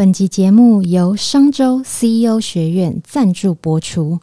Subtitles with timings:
[0.00, 4.20] 本集节目由商周 CEO 学院赞助播出。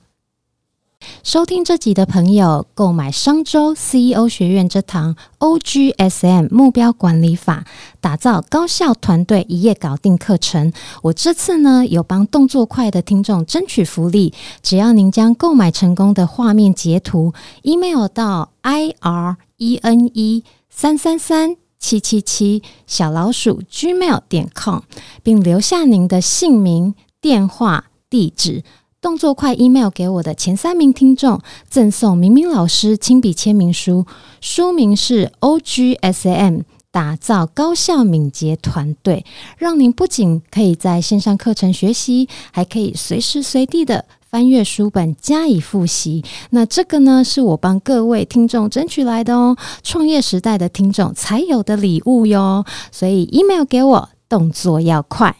[1.21, 7.63] 收听这集的朋友，购买商周 CEO 学院这堂 OGSM 目标管理法，
[8.01, 10.73] 打造高效团队一夜搞定课程。
[11.03, 14.33] 我这次呢，有帮动作快的听众争取福利，
[14.63, 24.79] 只要您将购买成功的画面截图，email 到 irene 三三三七七七小老鼠 gmail 点 com，
[25.23, 28.63] 并留下您的姓名、电话、地址。
[28.99, 34.05] 动作快，email 给我的前三名听众赠送明明老师亲笔签名书，
[34.41, 39.23] 书名是 O G S A M 打造高效敏捷团队，
[39.57, 46.23] 让您不仅可以在线上课程学习，还可以随时随地的翻阅书本加以复习。
[46.49, 55.35] 那这个呢，是我帮各位听众争取来的哦，创业时代的听众才有的礼物哟，所以 email 给我，动作要快。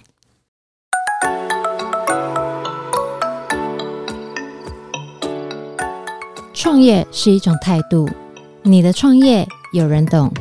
[6.54, 8.10] 创业是一种态度，
[8.64, 10.32] 你的创业有人懂，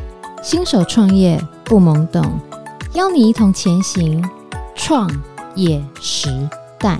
[0.43, 2.41] 新手创业不懵懂，
[2.95, 4.25] 邀你一同前行，
[4.75, 5.11] 创
[5.57, 6.29] 业时
[6.79, 6.99] 代。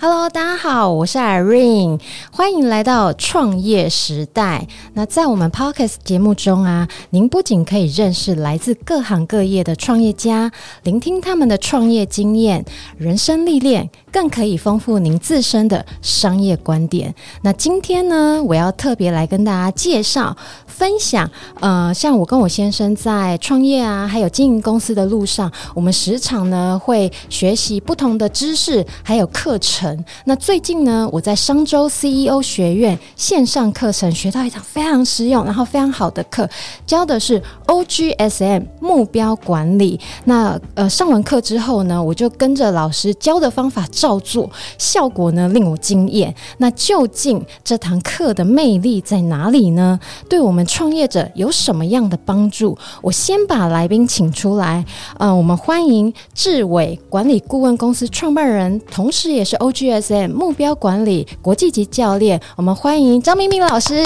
[0.00, 4.68] Hello，大家好，我是 Irene，欢迎来到创业时代。
[4.94, 10.52] 那在我们 Podcast 节目中啊，您不仅可以认识来自各行各业的创业家，
[10.84, 12.64] 聆听他们的创业经验、
[12.96, 17.12] 人生历练，更可以丰富您自身的商业观点。
[17.42, 20.36] 那今天呢，我要特别来跟大家介绍。
[20.68, 29.87] 分享，呃，像我跟我先生在创业啊，还有经营公司的路上，我们时常呢会学习不同的知识，还有课程。
[30.24, 36.48] 那最近呢，我在商周 CEO 学院线上课程学到一堂非常实用，然后非常好的课，
[36.86, 39.98] 教的是 OGSM 目标管理。
[40.24, 46.34] 那呃，上完课之后呢，我就跟着老师教的方法照做，效果呢令我惊艳。
[46.58, 49.98] 那究竟这堂课的魅力在哪里呢？
[50.28, 52.76] 对我们创业者有什么样的帮助？
[53.02, 54.84] 我先把来宾请出来。
[55.18, 62.40] 嗯、呃，我们欢迎智伟管理顾问公司创办人，同时也是 O OGSM 目标管理国际级教练。
[62.56, 64.04] 我们欢迎张明明老师。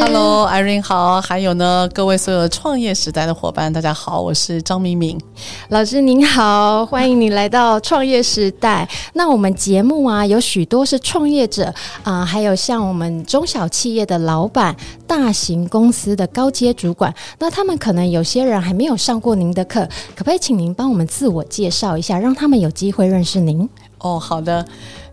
[0.00, 1.20] Hello，Irene 好。
[1.20, 5.20] 还有呢，各位所有创业时代的伙伴，大家好，我是张明明
[5.68, 6.00] 老师。
[6.00, 8.88] 您好，欢迎你来到创业时代。
[9.12, 11.66] 那我们节目啊，有许多是创业者
[12.02, 14.74] 啊、呃，还有像我们中小企业的老板、
[15.06, 15.68] 大型。
[15.74, 19.80] 公司的高阶主管，那他们可能有些人还没有上过您的课，
[20.14, 23.68] 可不可以请您帮我们自我介绍一下，让他们有机会认识您？
[24.04, 24.62] 哦，好的，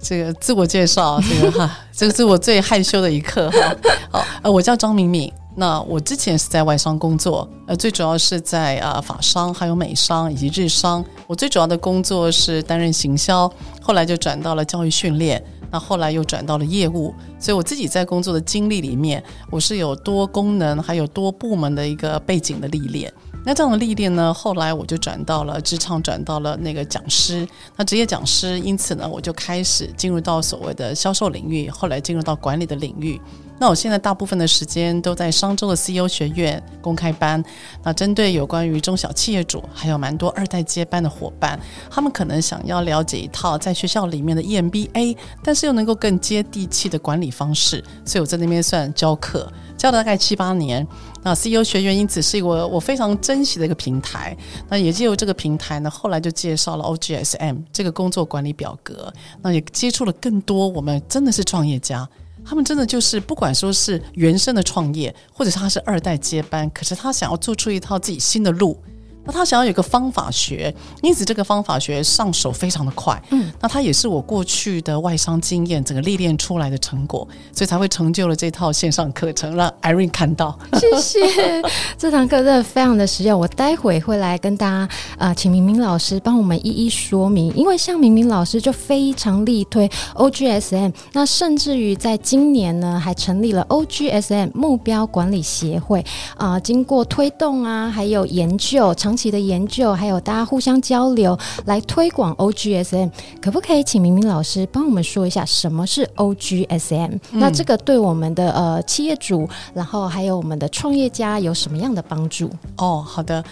[0.02, 3.75] 这个自我介绍，这个哈， 这个是我最害羞的一刻哈。
[4.12, 13.50] 好，呃，我叫张敏敏，那我之前是在外商工作，呃，最主要是在啊法商、还有美商以及日商，我最主要的工作是担任行销，
[13.81, 15.41] 后来就转到了教育训练。
[15.74, 23.09] 那后来又转到了业务，所以我自己在工作的经历里面，我是有多功能还有多部门的一个背景的历练。
[23.44, 33.19] 那这样的历练呢，后来我就转到了职场，转到了那个讲师，那职业讲师，因此呢，我就开始进入到所谓的销售领域，后来进入到管理的领域。
[33.59, 37.44] 那我现在大部分的时间都在商周的 CEO 学院公开班。
[37.84, 50.88] 那针对有关于中小企业主，还有蛮多二代接班的伙伴，他们可能想要了解一套在学校里面的 EMBA，但是又能够更接地气的管理方式，所以我在那边算教课，教了大概七八年。
[51.24, 54.36] 那 CEO 学员因此是我我非常珍惜的一个平台。
[54.70, 62.08] 那也借由这个平台呢，后来就介绍了 OGSM 这个工作管理表格，那也接触了更多我们真的是创业家。
[62.44, 68.76] 他们真的就是，不管说是原生的创业，或者是他是二代接班，可是他想要做出一套自己新的路。
[69.24, 73.22] 那他想要有个方法学，因此这个方法学上手非常的快。
[73.30, 80.57] 嗯，那他也是我过去的外商经验整个历练出来的成果，所以才会成就了这套线上课程，让 Irene 看到。
[80.80, 81.62] 谢谢，
[81.98, 83.40] 这堂课真的非常的实用。
[83.40, 84.78] 我待会会来跟大家
[85.18, 87.54] 啊、呃，请明明老师帮我们一一说明。
[87.56, 96.00] 因为像明明老师就非常力推 OGSM，那甚至于在今年呢，还成立了 OGSM 目标管理协会
[96.36, 103.10] 啊、呃，经过推动啊，还有研究长期的研究，还有大家互相交流，来推广 OGSM，
[103.42, 107.19] 可不可以请明明老师帮我们说一下什么是 OGSM？
[107.31, 112.50] 嗯，那这个对我们的呃企业主，然后还有我们的创业家有什么样的帮助？
[112.78, 113.44] 哦，好的。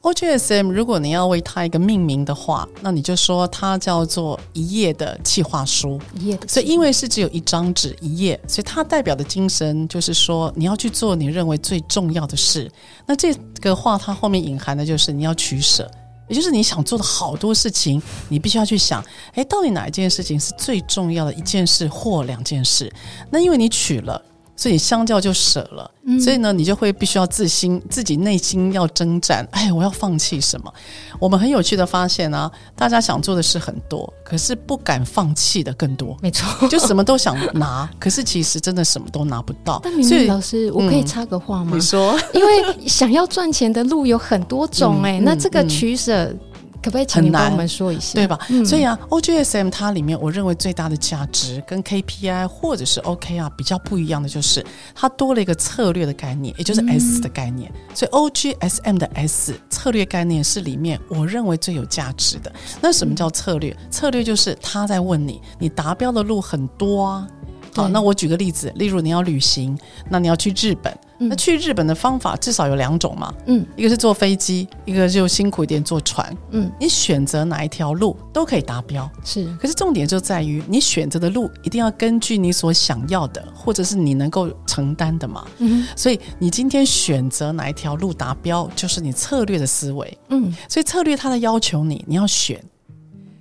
[0.00, 6.00] OGSM，如果你要为它一个命名的话，那你就说它叫做一页的企划书。
[6.14, 12.70] 一页的，所以因为是只有一张纸一页，所以它代表的精神就是说，你要去做你认为最重要的事。
[13.06, 15.90] 那这个话它后面隐含的就是你要取舍，
[16.28, 19.04] 也就是你想做的好多事情，你必须要去想，
[19.34, 22.90] 诶，到底哪一件事情是最重要的一件事或两件事？
[23.30, 24.22] 那因为你取了。
[24.58, 29.46] 所以相较就舍了，嗯、所以呢，你就会必须要自心自己内心要征战。
[29.52, 30.74] 哎，我要放弃什么？
[31.20, 36.16] 我们很有趣的发现啊，大家想做的事很多，可是不敢放弃的更多。
[36.20, 39.80] 没错，就什么都想拿，可是其实真的什么都拿不到。
[39.84, 41.70] 但明明老师，我可以插个话吗？
[41.74, 46.34] 嗯、你说，因为想要赚钱的路有很多种、欸，哎、嗯，那这个取舍。
[46.78, 48.38] 嗯可不可以请你帮我们说一下，对吧？
[48.50, 54.64] 嗯、所以啊，OGSM 它里面我认为最大的价值跟 KPI 或者是 OK 啊比较不一样的就是
[54.94, 57.70] 它多了一个策略的概念，也就是 S 的概念。
[57.74, 62.52] 嗯、所以 OGSM 的 S 策略概念是里面我认为最有价值的。
[62.80, 63.76] 那什么叫策略？
[63.80, 67.26] 嗯、策略就是他在问你，你达标的路很多啊。
[67.74, 69.76] 好，那我举个例子，例如你要旅行，
[70.08, 70.96] 那你要去日本。
[71.18, 79.44] 那去日本的方法至少有两种嘛，嗯，一个是坐飞机，一个就辛苦一点坐船，嗯，你选择哪一条路都可以达标，是。
[79.60, 85.86] 可是重点就在于你选择的路一定要根据你所想要的，或者是你能够承担的嘛，嗯。
[85.96, 90.54] 所以你今天选择哪一条路达标，就是你策略的思维，嗯。
[90.68, 92.62] 所以策略它的要求你，你要选，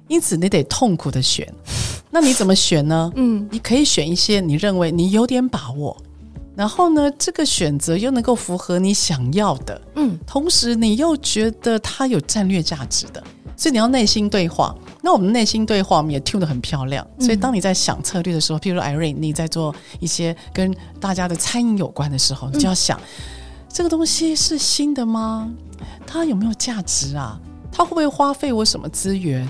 [0.07, 1.47] 因此你得痛苦的选。
[2.09, 3.12] 那你怎么选呢？
[3.15, 5.95] 嗯，你可以选一些你认为你有点把握。
[6.57, 13.24] 然后呢，这个选择又能够符合你想要的，嗯，同时你又觉得它有战略价值的，
[13.56, 14.75] 所以你要内心对话。
[15.04, 17.06] 那我们内心对话，我们也 tune 得很漂亮。
[17.19, 23.00] 所以当你在想策略的时候，譬如说 Irene，你在做一些跟大家的餐饮有关的时候，你就要想，
[23.71, 25.54] 这个东西是新的吗？
[26.07, 27.39] 它有没有价值啊？
[27.71, 29.48] 它会不会花费我什么资源？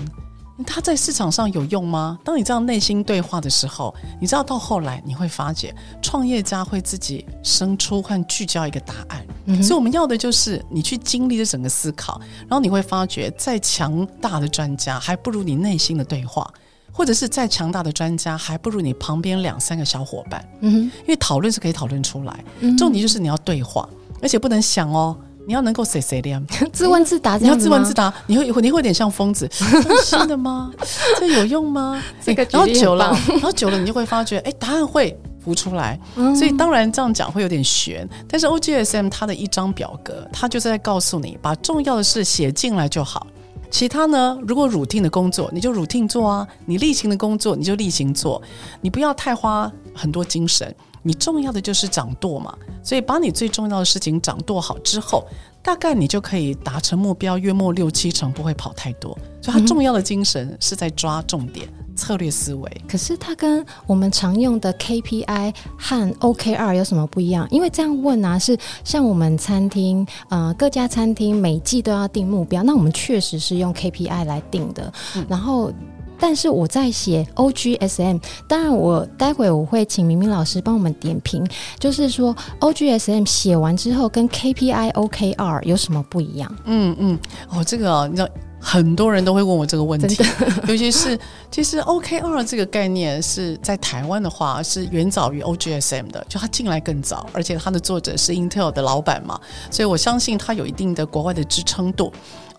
[0.66, 2.18] 它在市场上有用吗？
[2.24, 9.24] 当你这样内心对话的时候，你知道到后来你会发觉，创业家会自己生出和聚焦一个答案。
[9.46, 16.52] 嗯、所以我们要的就是你去经历这整个思考，然后你会发觉，再强大的专家还不如你内心的对话，
[16.92, 20.44] 或者是再强大的专家还不如你旁边两三个小伙伴。
[20.60, 22.44] 嗯哼，因为讨论是可以讨论出来，
[22.76, 23.88] 重点就是你要对话，
[24.20, 25.16] 而且不能想哦。
[25.48, 26.38] 你要能够 say say 的，
[26.74, 29.64] 自问自答，你要自问自答，你会你会有点像疯子，是
[30.04, 30.70] 新的吗？
[31.18, 32.02] 这有用吗？
[32.22, 35.98] 这个然后久了，然后久了，你就会发觉，哎，答案会浮出来。
[36.36, 43.26] 所以当然这样讲会有点悬，但是 OGSM 它的一张表格，它就是在告诉你，把重要的事写进来就好。
[43.70, 48.42] 其他呢，如果 routine 的工作，你就 routine 做啊；你例行的工作，你就例行做。
[48.82, 50.74] 你不要太花很多精神。
[51.08, 55.26] 你重要的就是掌舵嘛，所以把你最重要的事情掌舵好之后，
[55.62, 59.16] 大概你就可以达成目标，约莫六七成不会跑太多。
[59.40, 62.82] 所以它重要的精神是在抓重点、嗯、策略思维。
[62.86, 67.48] 可是它跟我们常用的 KPI 和 OKR 有什么不一样？
[67.50, 75.72] 因为这样问啊，是像我们餐厅，呃，各家餐厅每季都要定目标，那我们确实是用 KPI 来定的，嗯、然后。
[76.18, 81.46] 但是我在写 OGSM，当然我待会我会请明明老师帮我们点评，
[81.78, 86.56] 就是说 OGSM 写完之后跟 KPI OKR 有什么不一样？
[86.64, 87.18] 嗯嗯，
[87.50, 88.28] 哦，这个啊，你知道
[88.60, 90.20] 很多人都会问我这个问题，
[90.66, 91.16] 尤其是
[91.50, 99.38] 其实 OKR 这个概念是在台湾的话是远早于 OGSM 的，就它进来更早，而且它的作者是 Intel 的老板嘛，
[99.70, 102.12] 所以我相信它有一定的国外的支撑度。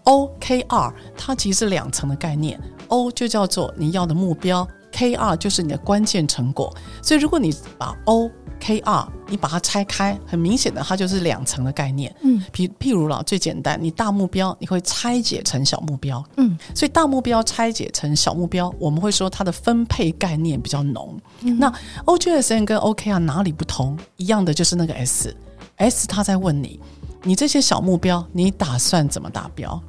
[0.05, 6.75] OKR 它其实是两层的概念，O 就叫做你要的目标，KR 就是你的关键成果。
[7.01, 12.13] 所以如果你把 OKR 你把它拆开，很明显的它就是两层的概念。
[12.21, 16.23] 嗯，譬譬如了最简单，你大目标你会拆解成小目标。
[16.37, 21.17] 嗯，所以大目标拆解成小目标，我们会说它的分配概念比较浓。
[21.41, 21.71] 嗯，那
[22.05, 23.97] OGSN 跟 OKR 哪里不同？
[24.17, 26.79] 一样的就是那个 S，S 他在问你，
[27.23, 29.81] 你这些小目标你打算怎么达标？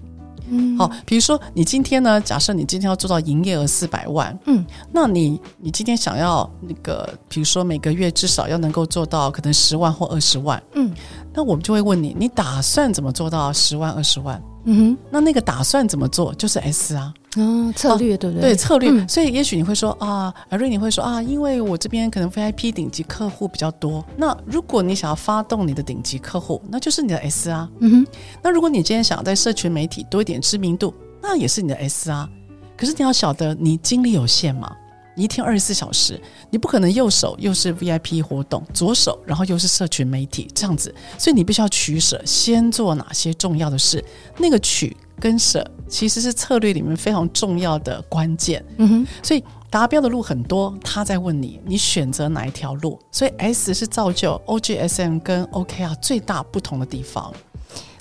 [0.51, 10.93] 嗯，好，比如说你今天呢，假设你今天要做到营业额四百万，嗯，那你你今天想要那个，比如说每个月至少要能够做到可能十万或二十万，嗯，
[11.33, 14.43] 那我们就会问你，你打算怎么做到十万二十万？
[14.65, 17.15] 嗯哼，那那个打算怎么做，就是 S 啊。
[17.37, 18.51] 嗯，策略对不对？
[18.51, 24.05] 对策略，嗯、所以也许你会说啊，阿瑞你会说啊，因为我这边可能 VIP 顶级客户比较多。
[24.17, 27.71] 那如果你想要发动你的顶级客户，那就是你的 S 啊。
[27.79, 28.07] 嗯哼。
[28.43, 32.29] 那如果你今天想要在社群媒体多一点知名度，那也是你的 S 啊。
[32.77, 34.75] 可是你要晓得，你精力有限嘛。
[35.21, 44.03] 你一天二十四小时，你不可能右手又是 VIP 活动，左手然后又是社群媒体这样子，所以你必须要取舍，先做哪些重要的事。
[44.39, 48.65] 那个取跟舍其实是策略里面非常重要的关键。
[48.79, 52.99] 嗯哼，所以达标的路很多，他在问你，你选择哪一条路？
[53.13, 57.31] 所以 S 是造就 OGSM 跟 OKR 最大不同的地方。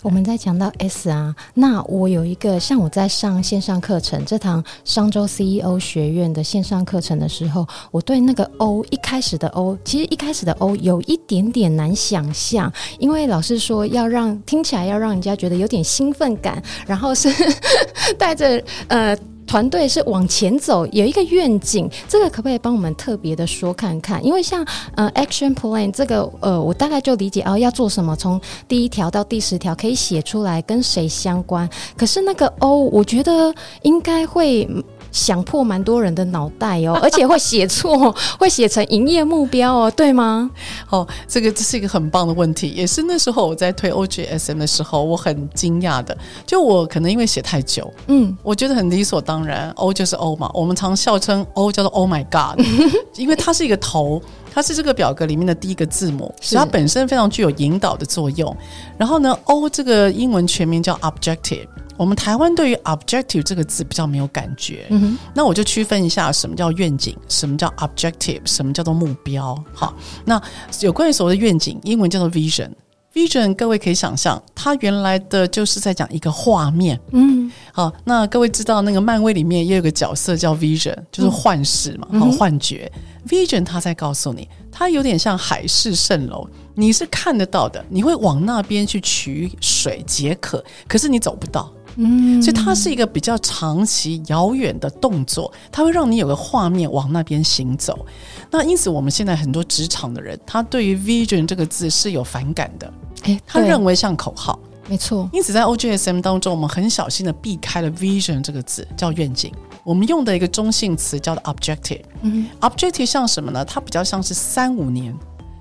[0.02, 17.30] 我们在讲到 S 啊，那我有一个像我在上线上课程，这堂商周 CEO 学院的线上课程的时候，我对那个 O 一开始的 O，其实一开始的 O 有一点点难想象，因为老师说要让听起来要让人家觉得有点兴奋感，然后是
[18.18, 19.18] 带着呃。
[19.50, 24.24] 团队是往前走，有一个愿景，这个可不可以帮我们特别的说看看？
[24.24, 24.64] 因为像
[24.94, 31.68] 呃，action plan 这个呃，我大概就理解哦，要做什么，从第一条到第十条可以写出来，跟谁相关。
[31.98, 33.52] 可是那个 O，我觉得
[33.82, 34.70] 应该会。
[35.12, 40.50] 想破蛮多人的脑袋哦， 而且会写错， 会写成营业目标哦，对吗？
[40.90, 46.18] 哦，这个这是一个很棒的问题，也是那时候我在推 OGSM 的时候，我很惊讶的。
[46.46, 52.64] 就我可能因为写太久，嗯，我觉得很理所当然，O 就是 O 嘛，我们常笑称 O 叫做 Oh my God，
[53.18, 54.22] 因为它是一个头，
[54.54, 58.56] 它是这个表格里面的第一个字母，所以它本身非常具有引导的作用。
[58.98, 61.68] 然后呢，O 这个英文全名叫 Objective。
[61.98, 69.54] 我们台湾对于 objective 这个字比较没有感觉，嗯，那我就区分一下什么叫愿景，什么叫 objective，什么叫做目标。
[69.74, 70.42] 好，那
[70.80, 72.70] 有关于所谓的愿景，英文叫做 vision。
[73.14, 77.00] Vision 各位可以想象，它原来的就是在讲一个画面。
[77.12, 82.92] 嗯，好，那各位知道那个漫威里面也有个角色叫 vision，就是幻视嘛，好、嗯，幻觉。
[83.28, 91.72] vision 它在告诉你，它有点像海市蜃楼，你是看得到的，你会往那边去取水解渴，可是你走不到。
[92.02, 98.06] 嗯，所以它是一个比较长期、遥远的动作，它会让你有个画面往那边行走。
[98.50, 105.30] 那因此，我们现在很多职场的人，他对于 vision 这个字是有反感的，诶，他认为像口号，没错。
[105.34, 109.52] 因此，在 OGSM 当中，我们很小心的避开了 vision 这个字，叫愿景。
[109.84, 112.02] 我们用的一个中性词叫做 objective。
[112.22, 113.66] 嗯，objective 像什么呢？
[113.66, 115.14] 它比较像是三五年。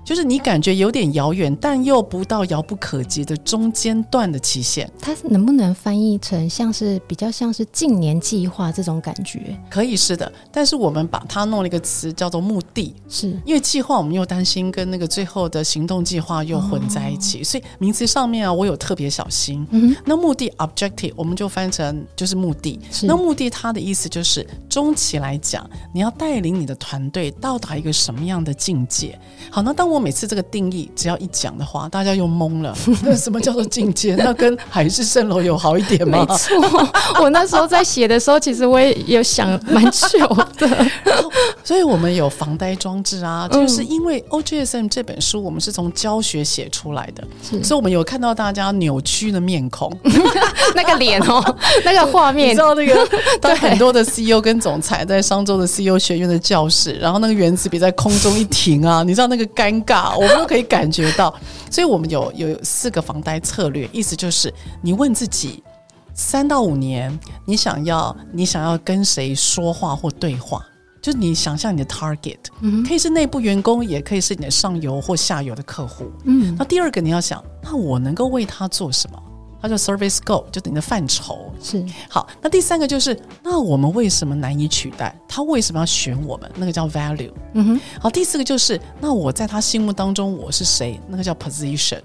[0.09, 4.89] 就是你感觉有点遥远，但又不到遥不可及的中间段的期限。
[4.99, 9.55] 它能不能翻译成像是比较像是近年计划这种感觉？
[9.69, 19.63] 可以是的，但是我们把它弄了一个词叫做目的，是因为计划我们又担心跟那个最后的行动计划又混在一起，哦、所以名词上面啊我有特别小心。
[19.69, 22.79] 嗯，那目的 objective 我们就翻成就是目的。
[22.91, 29.15] 是那目的它的意思就是中期来讲，你要带领你的团队到达一个什么样的境界？
[29.51, 32.75] 好，那当我每次这个定义只要一讲的话，大家又懵了。
[33.03, 34.15] 那什么叫做境界？
[34.15, 36.25] 那跟海市蜃楼有好一点吗？
[36.27, 36.55] 没错，
[37.21, 40.27] 我那时候在写的时候，其实我也有想蛮久
[40.57, 40.67] 的。
[41.63, 49.91] 所以我们有防呆装置啊，就是因为 OGSM 这本书我们是从教学写出来的，是所以我们有看到大家扭曲的面孔，
[50.73, 51.43] 那个脸哦，
[51.85, 53.07] 那个画面，你知道那个，
[53.41, 61.33] 对很多的 CEO 跟总裁在商周的 CEO 学院的教室，然后那个原子笔在空中一停啊，你知道那个尴尬，我们都可以感觉到。
[61.71, 65.63] 所以我们有有四个防呆策略，意思就是你问自己，
[66.13, 70.63] 三到五年，你想要你想要跟谁说话或对话？
[71.01, 76.11] 就是你想象你的 target，嗯，可以是内部员工，也可以是你的上游或下游的客户。
[76.25, 79.17] 嗯，那第二个你要想，那我能够为他做什么？
[79.61, 81.51] 它叫 service scope，就等于的范畴。
[81.61, 85.13] 是好，那第三个就是，那我们为什么难以取代？
[85.27, 86.49] 他为什么要选我们？
[86.55, 87.31] 那个叫 value。
[87.53, 87.81] 嗯哼。
[87.99, 90.99] 好，第四个就是，那我在他心目当中我是谁？
[91.07, 92.01] 那个叫 position。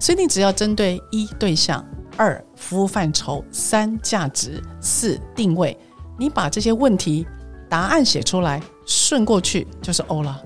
[0.00, 1.84] 所以你只要针对一对象、
[2.16, 5.76] 二服务范畴、三价值、四定位，
[6.18, 7.26] 你把这些问题
[7.68, 10.42] 答案写出来，顺过去就是 O 了。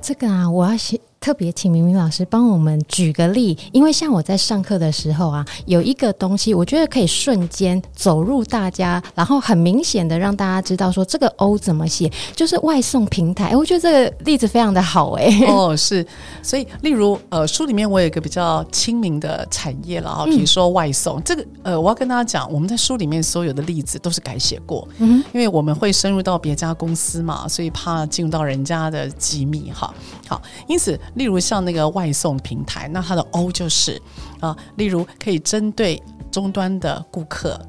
[0.00, 1.00] 这个啊，我要写。
[1.22, 13.54] 特别请明明老师帮我们举个例，因为像我在上课的时候啊，有一个东西，我觉得可以瞬间走入大家，然后很明显的让大家知道说这个 O 怎么写，就是外送平台。
[13.56, 15.30] 我觉得这个例子非常的好哎。
[15.46, 16.04] 哦，是，
[16.42, 29.94] 所以例如呃，书里面我有一个比较亲民的产业了啊，比如说外送，嗯、这个呃，我要跟大家讲，我们在书里面所有的例子都是改写过，嗯，因为我们会深入到别家公司嘛，所以怕进入到人家的机密哈。
[30.26, 30.98] 好，因此。
[31.14, 34.00] 例如像那个外送平台，那它的 O 就是
[34.40, 37.60] 啊，例如可以针对终端的顾客，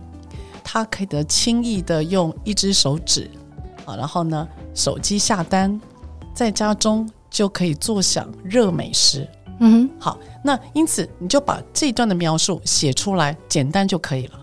[0.63, 3.29] 他可以得轻易的用一只手指
[3.85, 5.79] 啊，然后呢，手机下单，
[6.33, 9.27] 在家中就可以坐享热美食。
[9.59, 14.39] 嗯哼，好，那因此你就把这一段的描述写出来，简单就可以了。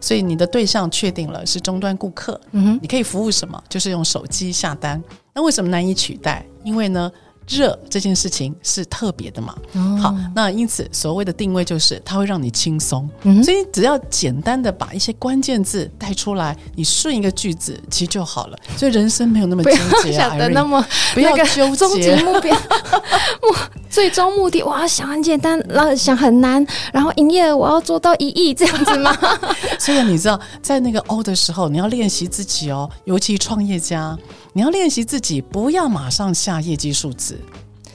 [0.00, 3.62] 所以你的对象确定了是终端顾客，嗯哼，你可以服务什么？
[3.68, 5.02] 就是用手机下单。
[5.34, 6.46] 那为什么难以取代？
[6.62, 7.10] 因为呢。
[7.48, 9.54] 热这件事情是特别的嘛？
[9.74, 18.58] 哦、好，那因此所谓的定位就是它会让你轻松，嗯、所以只要简单的把一些关键字带出来，你顺一个句子其实就好了。
[18.76, 19.72] 所以人生没有那么纠
[20.02, 22.54] 结、啊，想的那么不要纠结，终极目标，
[23.42, 23.54] 目
[23.90, 29.16] 最终目的我要想很简单，然后想很难，然后营业额我要做到一亿这样子吗？
[29.78, 34.18] 所以你知道，在那个 O 的时候，你要练习自己哦，尤其创业家。
[34.56, 37.36] 你要练习自己，不要马上下业绩数字，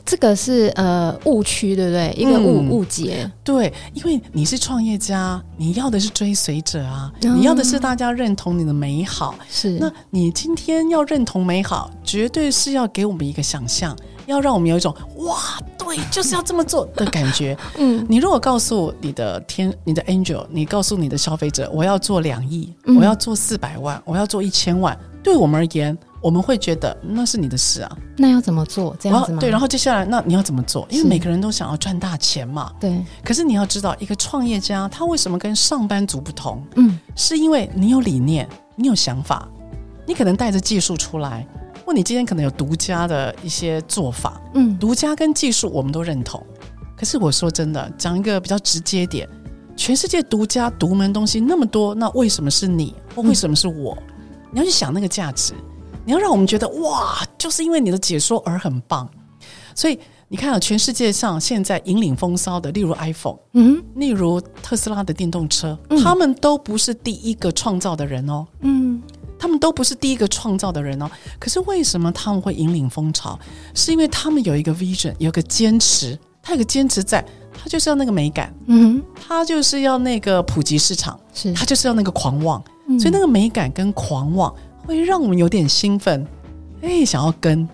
[0.06, 2.14] 这个是呃误区，对不对？
[2.18, 3.32] 一个误误解。
[3.46, 9.36] 对，因为你是创业家，你要的是追随者啊，嗯、你要的是大家认同你的美好。
[9.50, 15.38] 是，那你今天要认同美好，绝对是要给我们一个想象，要让我们有一种哇，
[15.78, 17.58] 对，就是要这么做的感觉。
[17.80, 25.98] 嗯，你如果告诉你的天，你的 angel，你告诉你的消费者，我要做两亿，我要做四百万，我要做一千万，对我们而言。
[26.22, 28.96] 我们会觉得那是你的事啊，那要怎么做？
[29.00, 29.40] 这样子吗？
[29.40, 30.86] 对，然后接下来那你要怎么做？
[30.90, 32.72] 因为每个人都想要赚大钱嘛。
[32.80, 33.02] 对。
[33.24, 36.62] 可是你要知道，一个创业家他为什么跟上班族不同？
[36.76, 39.48] 嗯，是因为你有理念，你有想法，
[40.06, 41.48] 你可能带着技术出来，
[41.86, 44.42] 或你今天可能有独家的一些做法。
[44.56, 46.44] 嗯，独家跟技术我们都认同。
[46.98, 49.26] 可是我说真的，讲一个比较直接点，
[49.78, 52.94] 全世界独家独门东西那么多，那为什么是你？
[53.16, 53.98] 或为什么是我？
[54.18, 55.54] 嗯，你要去想那个价值。
[56.10, 59.08] 你要让我们觉得哇，就是因为你的解说而很棒，
[59.76, 69.00] 所以你看啊，全世界上现在引领风骚的，例如 iPhone，嗯，例如特斯拉的电动车，嗯，他们都不是第一个创造的人哦，嗯，
[69.38, 71.08] 他们都不是第一个创造的人哦。
[71.38, 73.38] 可是为什么他们会引领风潮？
[73.76, 77.24] 是因为他们有一个 vision，有个坚持，他有个坚持在，
[77.54, 81.54] 他就是要那个美感，嗯，他就是要那个普及市场，是。
[81.54, 84.52] 他就是要那个狂妄，嗯，所以那个美感跟狂妄。
[84.90, 86.26] 会让我们有点兴奋，
[86.82, 87.68] 哎，想要跟，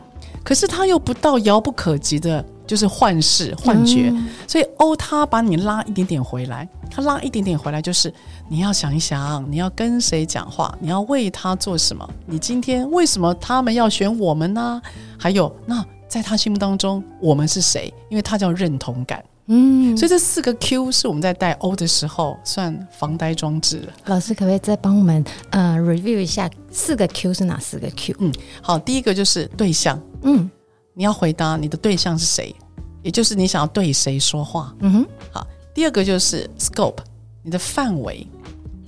[0.43, 4.09] 可是他又不到遥不可及的，就是幻视、幻觉。
[4.13, 8.13] 嗯、所以欧他把你拉一点点回来，他拉一点点回来，就是
[8.49, 12.05] 你要想一想，你要跟谁讲话，你要为他做什么？
[12.25, 14.81] 你今天为什么他们要选我们呢？
[15.17, 17.93] 还有，那在他心目当中，我们是谁？
[18.09, 19.23] 因为他叫认同感。
[19.47, 23.93] 嗯，所以这四个 Q 是我们在带 O 的时候算防呆装置了。
[24.05, 28.15] 老师可不可以再帮我们呃 review 一下四个 Q 是哪四个 Q？
[28.19, 30.49] 嗯，好，第一个就是对象，嗯，
[30.93, 32.55] 你要回答你的对象是谁，
[33.03, 34.73] 也就是你想要对谁说话。
[34.79, 36.97] 嗯哼，好，第二个就是 scope，
[37.43, 38.27] 你的范围，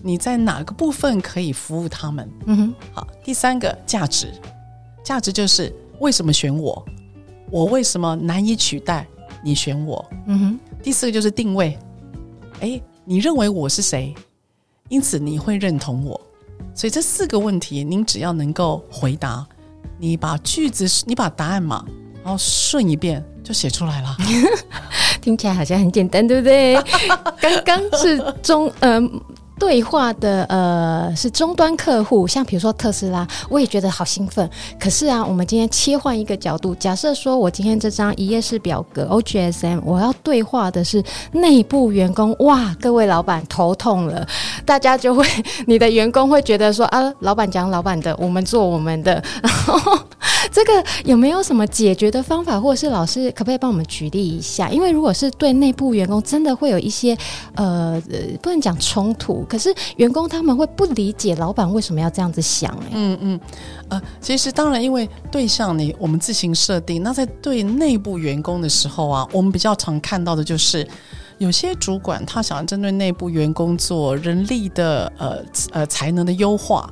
[0.02, 2.28] 你在哪个部分可以服务他们？
[2.48, 4.34] 嗯哼，好，第三个价值，
[5.04, 6.84] 价值就是为什么选我，
[7.52, 9.08] 我为什么难以取代？
[9.44, 10.60] 你选我，嗯哼。
[10.84, 11.78] 第四个就是定位，
[12.60, 14.14] 诶，你认为我是谁？
[14.90, 16.20] 因此你会认同我。
[16.74, 19.46] 所以这四个问题，您只要能够回答，
[19.98, 21.86] 你把句子，你把答案嘛，
[22.24, 24.16] 然后顺一遍就写出来了。
[25.22, 26.76] 听起来好像很简单，对不对？
[27.42, 29.22] 刚刚是中，嗯、呃。
[29.60, 34.48] 对话的呃是终端客户，像比如说特斯拉，我也觉得好兴奋。
[34.80, 44.26] 可是啊，我们今天切换一个角度，假设说我今天这张一页式表格 OGSM，我要对话的是内部员工，哇，各位老板头痛了，
[44.66, 45.26] 大家就会，
[45.66, 49.98] 你的员工会觉得说啊，老板讲老板的，我们做我们的， 然后
[50.52, 54.70] 这个有没有什么解决的方法，或者是老师可不可以帮我们举例一下？
[54.70, 57.18] 因为如果是对内部员工，真的会有一些
[57.56, 58.02] 呃，
[58.42, 59.46] 不能讲冲突。
[59.48, 63.40] 可是员工他们会不理解老板为什么要这样子想嗯嗯，
[63.90, 70.88] 呃，其实当然，因为对象你我们自行设定，那在对内部员工的时候啊，我们比较常看到的就是
[71.38, 76.92] 有些主管他想要针对内部员工做人力的呃呃才能的优化，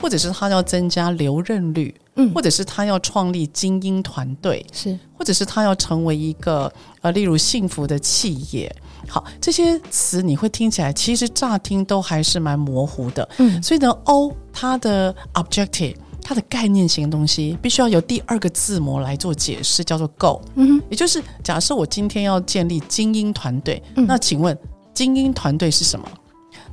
[0.00, 8.74] 或者是他要增加留任率，嗯，或者是他要创立精英团队，是，或者是他要成为一个呃例如幸福的企业。
[9.08, 13.28] 好，这些词你会听起来，其实乍听都还是蛮模糊的。
[13.38, 20.42] 嗯，所以呢，O 它的 objective，它的概念型的东西，必须要有第二个字母来做解释，叫做 Go。
[20.56, 24.56] 嗯，也就是假设我今天要建立精英团队，嗯，那请问
[24.92, 26.06] 精英团队是什么？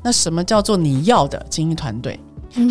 [0.01, 2.19] 那什么叫做你要的精英团队？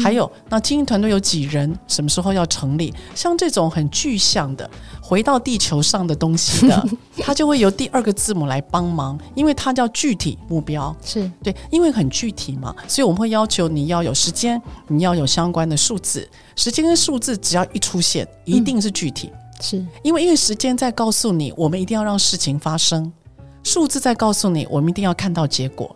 [0.00, 1.76] 还有，那精英团队有几人？
[1.88, 2.94] 什么时候要成立？
[3.16, 4.70] 像这种很具象的
[5.12, 6.88] 回到地球上的东西的，
[7.20, 10.96] 它就会由第二个字母来帮忙，因为它叫具体目标。
[11.04, 16.26] 是对，因为很具体嘛，所以我们会要求你要有时间，你要有相关的数字。
[16.56, 19.30] 时间跟数字只要一出现，一定是具体。
[19.34, 23.04] 嗯、是因为因为时间在告诉你，我们一定要让事情发生；
[23.62, 25.94] 数字在告诉你，我们一定要看到结果。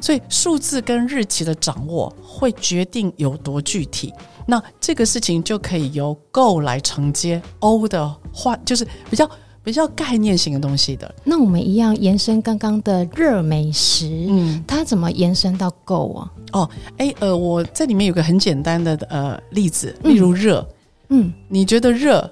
[0.00, 4.10] 所以数字跟日期的掌握会决定有多具体。
[4.46, 9.30] 那这个事情就可以由 Go 来承接 O 的话，就是比较
[9.62, 11.14] 比较概念性的东西的。
[11.24, 16.32] 那我们一样延伸刚刚的热美食，嗯，它怎么延伸到 Go 啊？
[16.52, 20.66] 哦，哎，呃，我在里面有个很简单的呃例子，例如热，
[21.08, 22.30] 嗯，嗯，你觉得热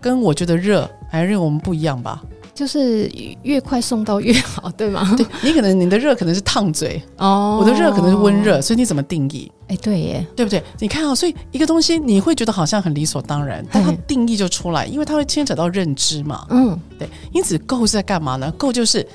[0.00, 2.22] 跟我觉得热，还认为我们不一样吧？
[2.60, 3.10] 就是
[3.42, 5.14] 越快送到越好，对吗？
[5.16, 9.50] 对，你可能你的热可能是烫嘴哦，我的热可能是温热，所以你怎么定义？
[9.68, 10.62] 哎，对耶，对不对？
[10.78, 16.46] 你看啊、哦，所以一个东西你会觉得好像很理所当然，但它定义就出来，因为它会牵扯到认知嘛。
[16.50, 17.08] 嗯，对。
[17.32, 19.06] 因此，Go 是在干嘛呢？Go 就是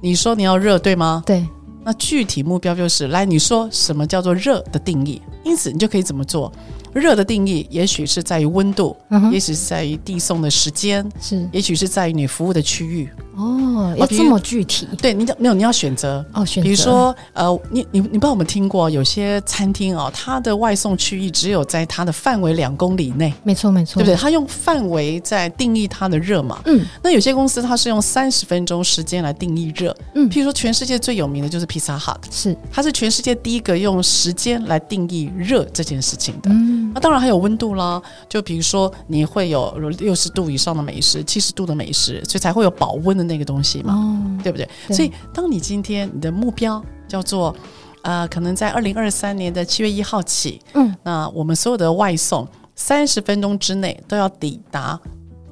[0.00, 1.24] 你说你要热，对吗？
[1.26, 1.44] 对。
[1.84, 5.20] 那具体目标就是来，你说什么叫做热的定义？
[5.42, 6.50] 因此，你就可以怎么做？
[6.94, 13.08] 热的定义，也许是在于温度，嗯、也许是在于递送的时间，是，也许是在于你服务的区域。
[13.36, 14.86] 哦，要这么具体？
[15.02, 16.68] 对，你没有，你要选择哦，选择。
[16.68, 23.34] 比如说，呃，你你你不知道我们听过有些餐厅哦，它的外送区域只有在它的范围两公里内。
[23.42, 24.16] 没错，没错，对不对？
[24.16, 26.60] 它用范围在定义它的热嘛。
[26.66, 26.86] 嗯。
[27.02, 29.94] 那有些公司它是用三十分钟时间来定义热。
[30.14, 30.30] 嗯。
[30.30, 36.50] 譬如说，全世界最有名的就是 Pizza Hut，是，它是全世界第一个用时间来定义热这件事情的。
[36.52, 36.83] 嗯。
[36.92, 43.94] 那当然还有温度啦，就比如说你会有六十度以上的美食，七十度的美食，所以才会有保温的那个东西嘛。
[43.94, 44.68] 哦，对不对？
[44.88, 44.96] 对。
[44.96, 47.54] 所以，当你今天你的目标叫做，
[48.02, 55.00] 呃，可能在二零二三年的七月一号起，嗯，那我们所有的外送三十分钟之内都要抵达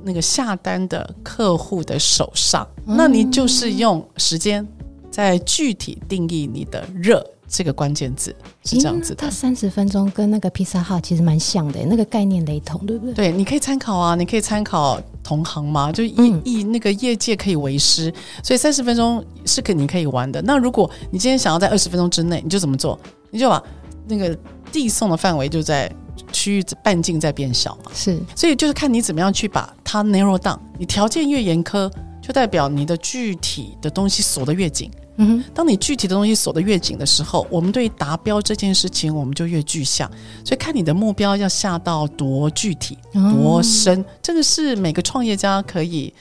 [0.02, 4.66] 那个下单的客户的手上，嗯，那你就是用时间
[5.10, 7.24] 在具体定义你的热。
[7.54, 8.34] 这个关键字
[8.64, 13.14] 是这样子的，它三十分钟跟那个披萨哈其实蛮像的，那个概念雷同，对不对？
[13.14, 18.10] 对，你可以参考啊，你可以参考同行嘛，就以以那个业界可以为师，
[18.42, 20.40] 所以三十分钟是肯定可以玩的。
[20.40, 22.98] 那如果你今天想要在二十分钟之内，你就怎么做？
[23.30, 23.62] 你就把
[24.08, 24.34] 那个
[24.72, 25.92] 递送的范围就在
[26.32, 27.92] 区域半径在变小嘛。
[27.94, 30.58] 是，所以就是看你怎么样去把它 narrow down。
[30.78, 34.90] 你条件越严苛，就代表你的具体的东西锁得越紧。
[35.16, 40.10] 嗯哼，当你具体的东西锁得越紧的时候，我们对达标这件事情我们就越具象。
[40.44, 46.12] 所以看你的目标要下到多具体、多深，哦、这个是每个创业家可以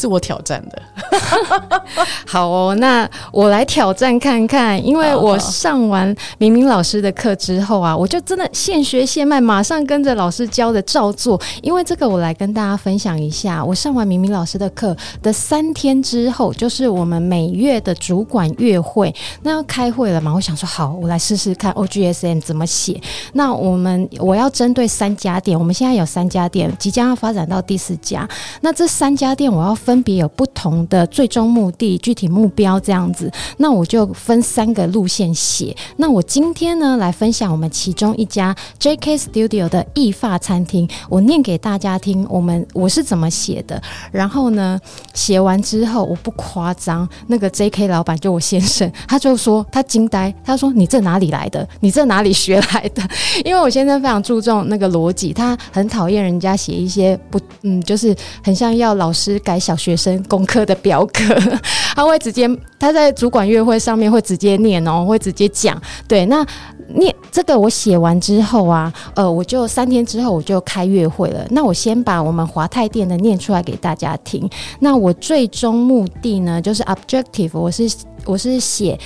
[0.00, 0.82] 自我挑战的，
[2.26, 11.38] 好哦，那我来挑战看看，因为我上完明明老师的课之后啊，我就真的现学现卖，马上跟着老师教的照做。
[11.60, 22.98] 因为这个，我来跟大家分享一下，我上完明明老师的课的三天之后，就是我们每月的主管月会，那要开会了嘛，我想说好，我来试试看 OGSM 怎么写。
[23.34, 28.26] 那我们我要针对三家店，我们现在有三家店，即将要发展到第四家。
[28.62, 29.89] 那这三家店我要分。
[29.90, 35.76] 分别有不同的最终目的、具体目标这样子，那我就分三个路线写。
[35.96, 42.24] 那我今天呢，来分享我们其中一家 JK Studio 的意发餐厅，我念给大家听。
[42.30, 43.82] 我们我是怎么写的？
[44.12, 44.78] 然后呢，
[45.12, 51.68] 写完之后我不夸张，那个 JK 老板就我先生，他就说他惊呆，他说你这哪里来的？
[51.80, 53.02] 你这哪里学来的？
[53.44, 59.69] 因为我先生非常注重那个逻辑，他很讨厌人家写一些不嗯，就是很像要老师改小。
[59.70, 61.22] 小学生功课的表格，
[61.94, 65.80] 他会直接他在主管月会上面会直接念哦，会直接讲。
[66.08, 66.44] 对，那
[66.88, 71.46] 念这个我写完之后啊，呃，我就三天之后我就开月会了。
[71.50, 74.50] 那我先把我们华泰店的念出来给大家听。
[74.80, 77.88] 那我最终目的呢，就是 objective，我是
[78.24, 78.98] 我是写。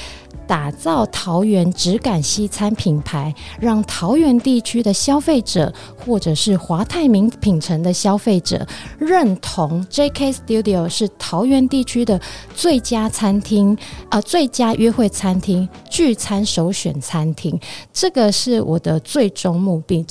[0.47, 8.67] 打造桃园质感西餐品牌，让桃园地区的消费者或者是华泰名品城的消费者
[8.99, 12.21] 认同 JK Studio 是桃园地区的
[12.55, 13.77] 最佳餐厅，
[14.11, 17.59] 呃，最佳约会餐厅、聚餐首选餐厅。
[17.93, 20.05] 这个是我的最终目的。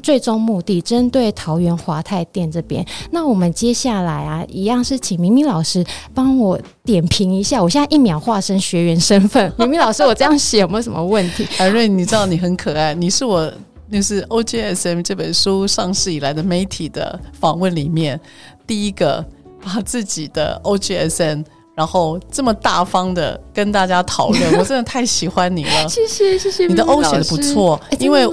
[0.00, 5.84] 最终目的针对桃园华泰店这边，那我们接下来啊，一样是请明明老师
[6.14, 7.62] 帮我点评一下。
[7.62, 11.46] 我现在一秒化身学员身份， 明明老师，我这样写有没有什么问题？
[11.56, 13.52] 海瑞，你知道你很可爱，你是我
[13.90, 18.20] 就是 OGSM 这本书上市以来的媒体的访问里面
[18.66, 19.24] 第一个
[19.62, 25.88] 把自己的 OGSM 然后这么大方的跟大家讨论，我真的太喜欢你了。
[25.88, 28.28] 谢 谢谢谢，你的 O 写的不错，因为。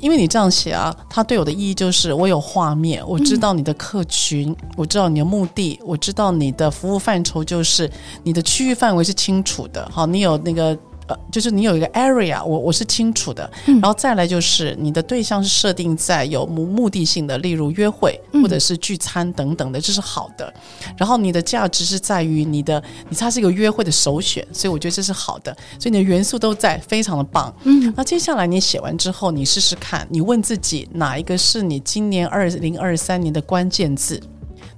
[0.00, 7.90] 因为你这样写啊，它对我的意义就是我有画面，我知道你的客群，我知道你的目的，我知道你的服务范畴就是
[8.22, 9.88] 你的区域范围是清楚的。
[9.92, 10.76] 好，你有那个
[11.10, 20.52] 呃，就是你有一个 area，我我是清楚的，嗯、然后再来就是你的对象是设定在有目目的性的，例如约会或者是聚餐等等的，这是好的。
[20.96, 25.52] 然后你的价值是在于你的，你它是一个约会的首选，所以我觉得这是好的。
[25.80, 27.52] 所以你的元素都在，非常的棒。
[27.64, 34.20] 嗯，那接下来你写完之后，你试试看，你问自己哪一个是你今年二零二三年的关键字。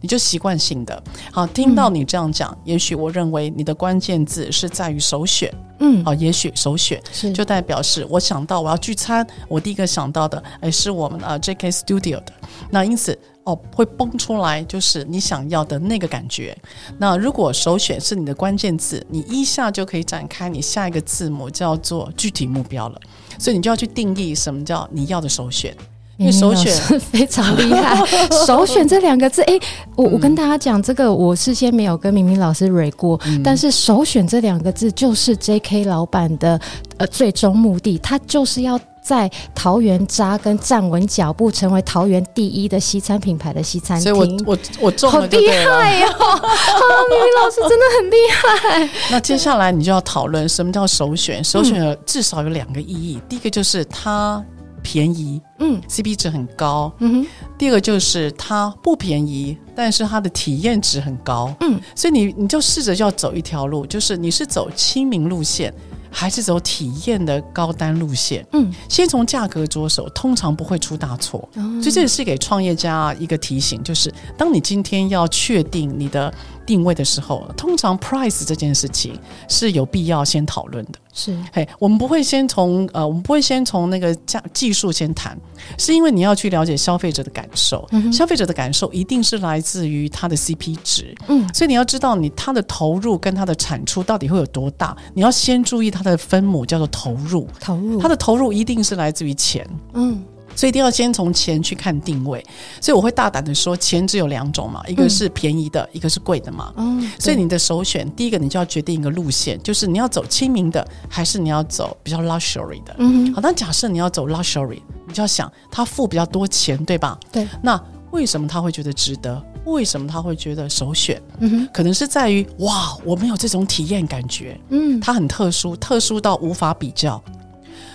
[0.03, 1.03] 你就习惯性的。
[1.33, 7.33] 好，听到你这样讲，嗯、也许我认为你的关键字是在于首选，嗯，好，也许首选是。
[7.33, 12.33] 就代表是我想到我要聚餐，我第一个想到的诶是我们啊 JK Studio 的，
[12.69, 16.57] 那因此哦会蹦出来就是你想要的那个感觉。
[16.99, 23.01] 那如果首选是你的关键字，你一下就可以展开你下一个字母叫做具体目标了，
[23.38, 25.75] 所以你就要去定义什么叫你要的首选。
[26.23, 28.01] 因为首选非常厉害，
[28.47, 29.59] 首选这两个字，哎，
[29.97, 35.85] 我我跟大家讲这个，我事先没有跟明明老师蕊过，嗯、但是首选这两个字就是 J.K.
[35.85, 36.61] 老板的
[36.99, 44.15] 呃最终目的，他就是要在桃园扎根站稳脚步，成为桃园第一的西餐品牌的西餐厅。
[44.15, 46.25] 所以我我我中了，好厉害哟、哦！
[46.39, 48.91] 啊，明明老师真的很厉害。
[49.11, 51.43] 那接下来你就要讨论什么叫首选？
[51.43, 54.41] 首选至少有两个意义，嗯、第一个就是它。
[54.85, 57.27] 便宜，嗯，CP 值很高，嗯哼。
[57.57, 61.81] 第二个就是它不便宜，但是它的体验值很高，嗯。
[61.94, 65.72] 所以你你就试着要走一条路，就是你是走亲民路线，
[66.11, 68.44] 还是走体验的高单路线？
[68.53, 71.48] 嗯，先从价格着手，通常不会出大错。
[71.55, 76.33] 嗯，所以这也是给创业家一个提醒，就是当你今天要确定你的。
[76.66, 80.92] 定位的时候，通常 price 这件事情是有必要先讨论的。
[81.14, 85.38] 是，嘿，我们不会先从呃，我们不会先从那个价技术先谈，
[85.77, 87.87] 是因为你要去了解消费者的感受。
[87.90, 91.14] 嗯，消费者的感受一定是来自于他的 CP 值。
[91.29, 97.46] 嗯，所以你要知道你他的投入跟他的产出到底会有多大，你要先注意他的分母叫做投入。
[97.61, 99.68] 投入，他的投入一定是来自于钱。
[99.92, 100.22] 嗯。
[100.55, 102.45] 所以一定要先从钱去看定位，
[102.81, 106.73] 所以我会大胆的说，钱只有两种嘛，一个是便宜的，嗯、一个是贵的嘛。
[106.77, 112.95] 嗯，所以你的首选，第一个你就要决定一个路线，就是你要走亲民的，还是你要走比较 luxury 的。
[112.99, 117.19] 嗯哼，好，那假设你要走 luxury，你就要想他付比较多钱，对吧？
[117.31, 117.47] 对。
[117.62, 119.43] 那为什么他会觉得值得？
[119.65, 121.23] 为什么他会觉得首选？
[121.38, 124.61] 嗯哼，可能是在于哇，我没有这种体验感觉。
[124.71, 127.23] 嗯，它很特殊，特殊到无法比较。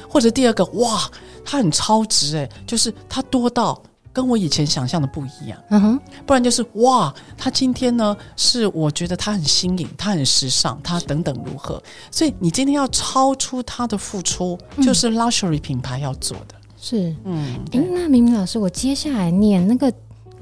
[0.10, 1.10] 或者第二个哇。
[1.50, 5.58] 它很超值诶，就是它多到跟我以前想象的不一样。
[5.70, 11.82] 嗯哼，不然就是哇，它今天呢是我觉得它很新颖，它很时尚，它等等如何？
[12.12, 16.56] 所以你今天要超出它的付出，就是 luxury 品牌要做的。
[16.78, 19.89] 是，嗯，诶，那明明老师，我接下来念那个。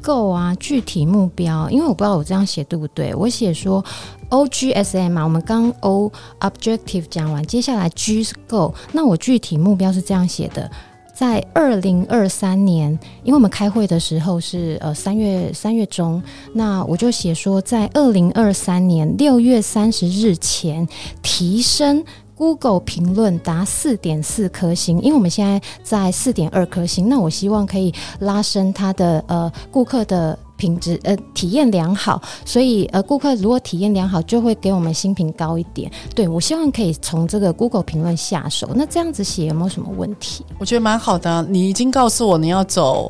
[0.06, 3.16] Go 啊，具体目标，因为我不知道我这样写对不对。
[3.16, 3.84] 我写说
[4.30, 8.76] O G S M 嘛，我们刚 O objective 讲完，接下来 G 是 Go。
[8.92, 10.70] 那我具体目标是这样写的，
[11.16, 12.92] 在二零二三年，
[13.24, 16.22] 因为我们开会的时候是呃三月三月中，
[16.54, 20.88] 那我就写说在二零二三年六月三十日前
[21.24, 22.06] 提升。
[22.36, 35.90] Google 评论达四点四颗星，因为我们现在在四点二颗星，那我希望可以拉升它的呃顾客的品质呃体验良好，所以呃顾客如果体验良好，就会给我们新评高一点。
[36.14, 40.44] 对，我希望可以从这个 Google 评论下手，那这样子写有没有什么问题？
[40.60, 43.10] 我觉得蛮好的，你已经告诉我你要走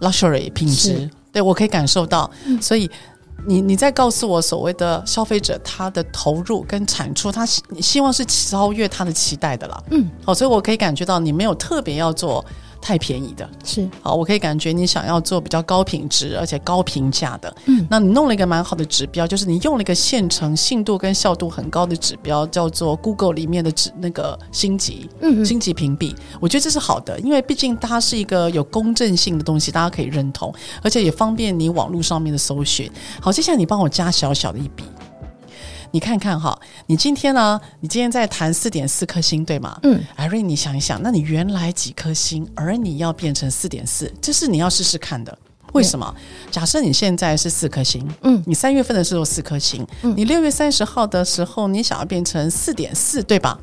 [0.00, 2.90] Luxury 品质，对我可以感受到，嗯、所以。
[3.46, 9.82] 你你在告诉我，所谓的消费者他的投入跟产出，他希希望是超越他的期待的啦。
[9.90, 12.44] 嗯，好，所以我可以感觉到你没有特别要做。
[12.84, 13.48] 太便宜的。
[13.64, 13.88] 是。
[14.02, 32.90] 好，我可以感觉你想要做比较高品质而且高评价的，嗯，那你弄了一个蛮好的指标，就是你用了一个现成信度跟效度很高的指标，叫做 Google 里面的指那个星级，嗯嗯，星级评比，我觉得这是好的，因为毕竟它是一个有公正性的东西，大家可以认同，而且也方便你网络上面的搜寻。
[33.18, 34.84] 好，接下来你帮我加小小的一笔。
[35.94, 37.60] 你看看哈，你今天呢？
[37.78, 39.78] 你今天在谈四点四颗星，对吗？
[39.84, 45.38] 嗯，Irene，你想一想，那你原来几颗星，而你要变成四点四，这是你要试试看的。
[45.72, 46.12] 为什么？
[46.18, 53.56] 嗯、假设你现在是四颗星，嗯，你三月份的时候四颗星，嗯，你六月三十号的时候，你想要变成四点四，对吧？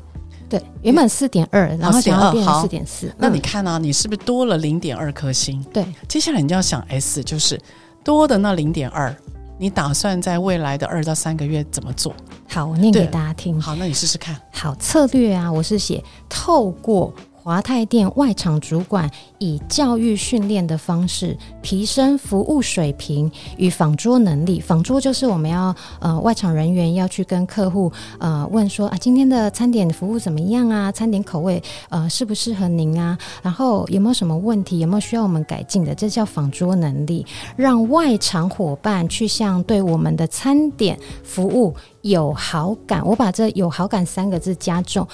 [0.48, 3.14] 对，原本四点二，然后想要变成四点四。
[3.18, 3.78] 那你看呢、啊？
[3.78, 5.62] 你是不是多了零点二颗星？
[5.70, 7.60] 对，接下来你就要想 S，就是
[8.02, 9.14] 多的那零点二。
[9.62, 12.12] 你打算在未来的二到三个月怎么做？
[12.48, 13.60] 好，我念给大家听。
[13.60, 14.36] 好，那你试试看。
[14.50, 24.60] 好，策略啊，我是写透过华泰店外场主管以教育训练的方式提升服务水平与访桌能力。
[24.60, 30.92] 访桌就是我们要呃外场人员要去跟客户呃问说啊，今天的餐点服务怎么样啊？
[30.92, 33.18] 餐点口味呃适不适合您啊？
[33.42, 34.78] 然后有没有什么问题？
[34.78, 35.92] 有没有需要我们改进的？
[35.96, 37.26] 这叫访桌能力，
[37.56, 43.04] 让外场伙伴去向对我们的餐点服务有好感。
[43.04, 45.04] 我把这有好感三个字加重。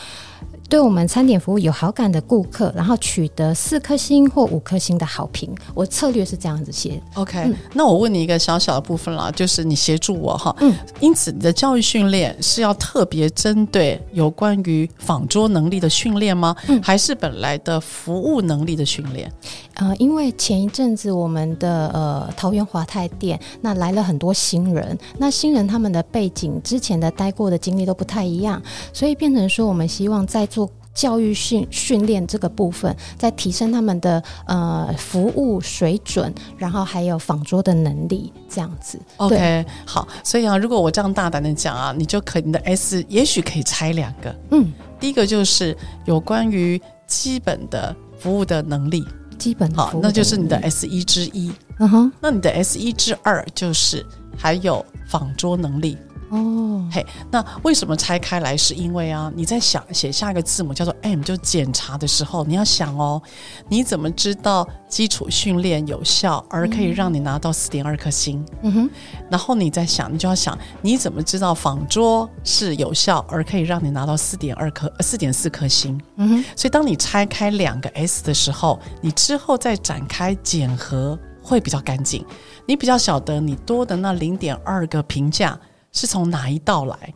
[0.69, 5.55] 对我们餐点服务有好感的顾客，然后取得四颗星或五颗星的好评。
[5.75, 7.01] 我策略是这样子写。
[7.15, 10.55] OK，嗯，那我问你一个小小的部分啦，就是你协助我哈。
[10.61, 10.75] 嗯。
[11.01, 16.55] 因此，你的教育训练是要特别针对有关于仿桌能力的训练吗？
[16.69, 16.81] 嗯。
[16.83, 19.33] 还是本来的服务能力的训练？
[19.75, 28.61] 呃，因为前一阵子我们的呃桃园华泰店那来了很多新人，那新人他们的背景之前的待过的经历都不太一样，
[28.93, 30.58] 所以变成说我们希望在做
[30.99, 38.99] 教育训训练这个部分，在提升他们的呃服务水准，然后还有仿桌的能力，这样子。
[39.19, 49.07] OK，好，所以啊，如果我这样大胆的讲啊，你就可你的 S 也许可以拆两个，嗯，第一个就是有关于基本的服务的能力，
[49.39, 54.05] 基本好，那就是你的 S 一之一，嗯哼，那你的 S 一之二就是
[54.37, 55.97] 还有仿桌能力。
[56.31, 58.57] 哦，嘿，那为什么拆开来？
[58.57, 63.23] 是因为啊，你在想写下一个字母叫做 M，就检查的时候，你要想哦，
[63.69, 68.45] 你怎么知道基础训练有效而可以让你拿到四点二颗星？
[68.63, 68.91] 嗯哼，
[69.31, 75.99] 然后你在想，你就要想，你怎么知道仿桌是有效而可以让你拿到四点二颗、四点四颗星？
[76.17, 82.25] 嗯哼，所以当你拆开两个 S 的时候，你之后再展开检核会比较干净，
[82.67, 85.59] 你比较晓得你多的那零点二个评价。
[85.99, 87.13] 是从哪一道来？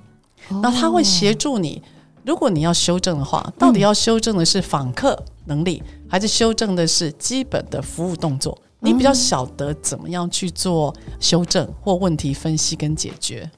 [0.61, 1.81] 那他会协助你。
[2.25, 8.59] 如果你要修正的话，到底要修正的是访客能力，还是修正的是基本的服务动作？
[8.81, 13.49] 你比较晓得怎么样去做修正或问题分析跟解决。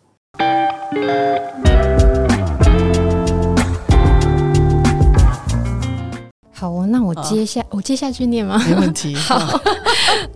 [6.52, 8.62] 好，那我接下我接下去念吗？
[8.68, 9.14] 没问题。
[9.16, 9.58] 好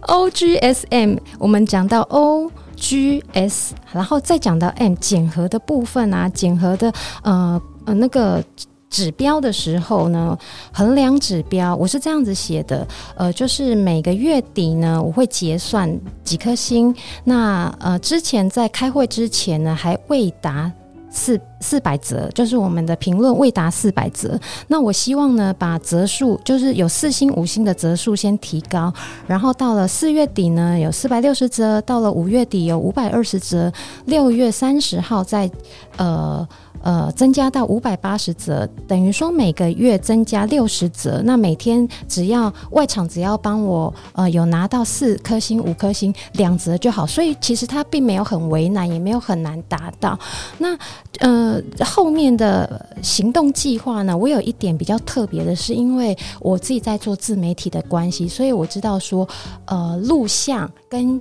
[0.07, 2.51] ，O G S M，我们讲到 O。
[2.81, 8.43] G S，然后再讲到 M 减核的部分啊，减核的呃呃那个
[8.89, 10.39] 指标的时候呢，
[10.73, 12.87] 衡量指标我是这样子写的，
[13.17, 16.95] 呃，就是每个月底呢，我会结算几颗星。
[17.25, 20.73] 那呃，之前在开会之前呢，还未达。
[21.19, 24.39] 四四百折，就是我们的评论未达四百折。
[24.69, 28.93] 那我希望呢，把折数就是有四星、五星的折数先提高，
[29.27, 33.71] 然后到了四月底呢，有四百六十折；到了五月底有五百二十折；
[34.05, 35.51] 六月三十号再
[35.97, 36.47] 呃。
[36.83, 41.21] 呃，增加到五百八十折，等于说每个月增加六十折。
[41.25, 50.19] 那每天只要外场只要帮我呃有拿到四颗星、五颗星两折就好，所以其实它并没有很为难，也没有很难达到。
[50.59, 50.79] 那
[51.19, 59.29] 呃后面的行动计划呢，我有一点比较特别的是，因为我自己在做自媒体的关系，所以我知道说
[59.67, 61.21] 呃录像跟。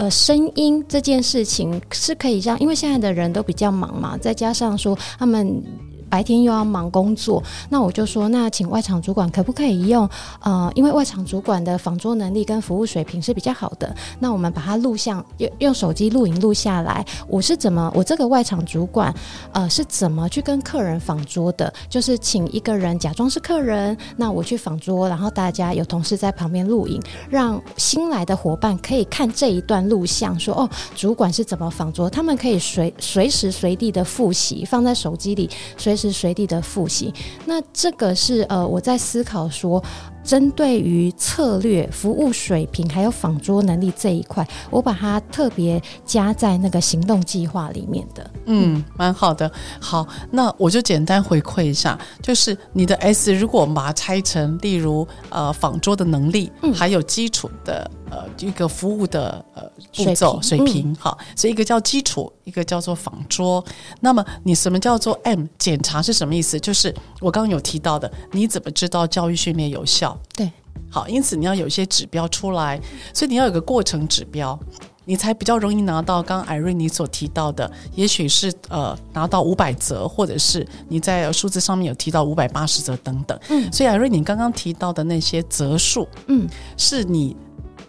[0.00, 5.62] 呃，声音这件事情是可以让，因为现在的人都比较忙嘛，再加上说他们。
[6.10, 10.08] 白天又要忙工作，那我就说，那请外场主管可不可以用？
[10.40, 17.06] 呃，因为外场主管的访桌能力跟服务水平是比较好的，那我们把它录像用用手机录影录下来。
[17.28, 19.14] 我是怎么，我这个外场主管
[19.52, 21.72] 呃是怎么去跟客人访桌的？
[21.88, 35.99] 就是请一个人假装是客人，那我去访桌，然后大家有同事在旁边录影，让新来的伙伴可以看这一段录像，说哦，主管是怎么访桌，他们可以随随时随地的复习，放在手机里随。
[36.00, 37.12] 是随地的复习，
[37.44, 39.82] 那这个是呃，我在思考说，
[40.22, 48.30] 针对于策略、服务水平还有仿桌能力这一块，我把它特别加在那个行动计划里面的。
[48.46, 49.50] 嗯，蛮好的。
[49.80, 57.90] 好，那我就简单回馈一下，就是你的 S，如果我们把它拆成，例如呃，仿桌的能力，嗯，还有基础的。
[58.10, 59.62] 呃，一个服务的呃
[59.94, 63.64] 步骤水平，好，所以一个叫基础，一个叫做仿桌。
[64.00, 66.58] 那么你什么叫做 M 检查是什么意思？
[66.58, 70.09] 就是我刚刚有提到的，你怎么知道教育训练有效？
[70.34, 70.50] 对，
[70.90, 72.80] 好，因此你要有一些指标出来，
[73.12, 74.58] 所以你要有个过程指标，
[75.04, 83.38] 你才比较容易拿到刚刚 Irene 你所提到的，也许是呃拿到五百则，或者是你在数字上面有提到五百八十则等等。
[83.48, 87.36] 嗯，所以 Irene 你刚刚提到的那些则数，嗯，是你。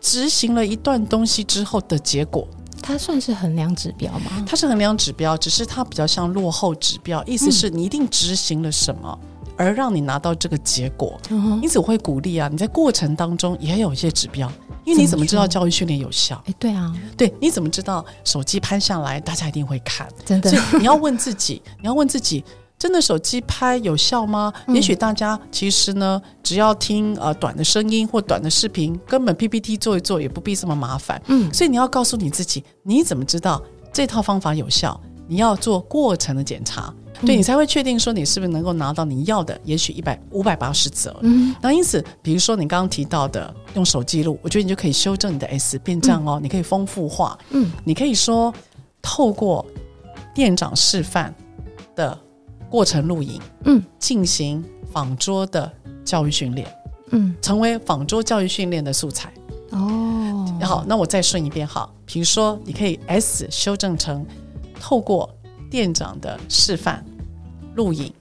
[0.03, 2.47] 执行了一段东西之后的结果，
[2.81, 4.43] 它算是衡量指标吗？
[4.47, 9.19] 它是衡量指标，只是它比较像落后指标，意思是你一定执行了什么，
[9.57, 11.19] 而让你拿到这个结果。
[11.61, 14.51] 因此，我会鼓励啊，你在过程当中也有一些指标，
[14.85, 16.41] 因为你怎么知道教育训练有效？
[16.45, 20.07] 哎，对啊，对，你怎么知道手机拍下来大家一定会看？
[20.25, 22.43] 真的所以你要问自己， 你要问自己，
[22.77, 24.51] 真的手机拍有效吗？
[24.67, 31.21] 嗯也许大家其实呢，只要听呃短的声音或短的视频，根本 PPT 做一做也不必这么麻烦。
[31.27, 33.61] 嗯，所以你要告诉你自己，你怎么知道
[33.93, 34.99] 这套方法有效？
[35.27, 36.93] 你要做过程的检查，
[37.25, 41.15] 对你才会确定说你是不是能够拿到你要的，也许一百五百八十则。
[41.21, 47.37] 嗯，那因此，比如说你刚刚提到的用手记录，我觉得你就可以修正你的 S 变这样哦，你可以丰富化。
[47.51, 48.53] 嗯，你可以说
[49.01, 49.65] 透过
[50.33, 51.33] 店长示范
[51.95, 52.17] 的
[52.69, 55.71] 过程录影，嗯，进行仿桌的
[56.03, 56.67] 教育训练，
[57.11, 59.31] 嗯，成为仿桌教育训练的素材。
[59.71, 64.25] 哦，好，那我再顺一遍哈，比如说你可以 S 修正成
[64.79, 65.29] 透过
[65.69, 67.05] 店长的示范
[67.75, 68.11] 录影，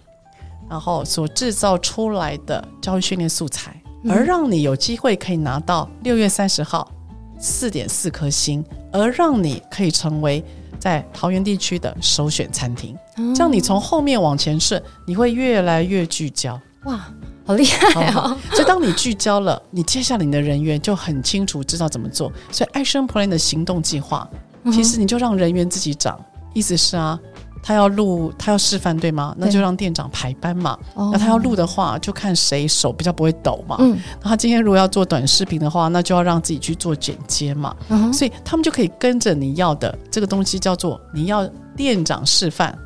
[0.69, 3.75] 然后所制造出来的教育训练素材，
[4.09, 6.91] 而让你有机会可以拿到六月三十号
[7.39, 10.45] 四点四颗星，而让你可以成为
[10.79, 12.97] 在桃园地区的首选餐厅。
[13.35, 16.59] 这样你从后面往前顺，你会越来越聚焦。
[16.85, 17.07] 哇，
[17.45, 18.35] 好厉害哦！
[18.53, 22.33] 所以当你聚焦了，你接下来你的人员就很清楚知道怎么做。
[22.51, 24.27] 所以 Action Plan 的行动计划，
[24.73, 26.19] 其实你就让人员自己长。
[26.55, 27.21] 意思是啊，
[27.63, 29.35] 他要录，他要示范，对吗？
[29.39, 30.79] 那就让店长排班嘛。
[30.95, 33.77] 那他要录的话，就看谁手比较不会抖嘛。
[33.81, 37.75] 嗯，那他今天如果要做短视频的话，那就要让自己去做剪接嘛。
[37.89, 41.47] 嗯所以他们就可以跟着你要的这个东西，叫做你要
[41.77, 42.77] 店长示范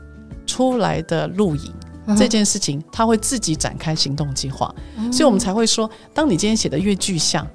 [0.47, 1.73] 出来的录影。
[2.19, 4.71] 这件事情，他会自己展开行动计划，
[5.11, 7.47] 所以我们才会说，当你今天写的越具象，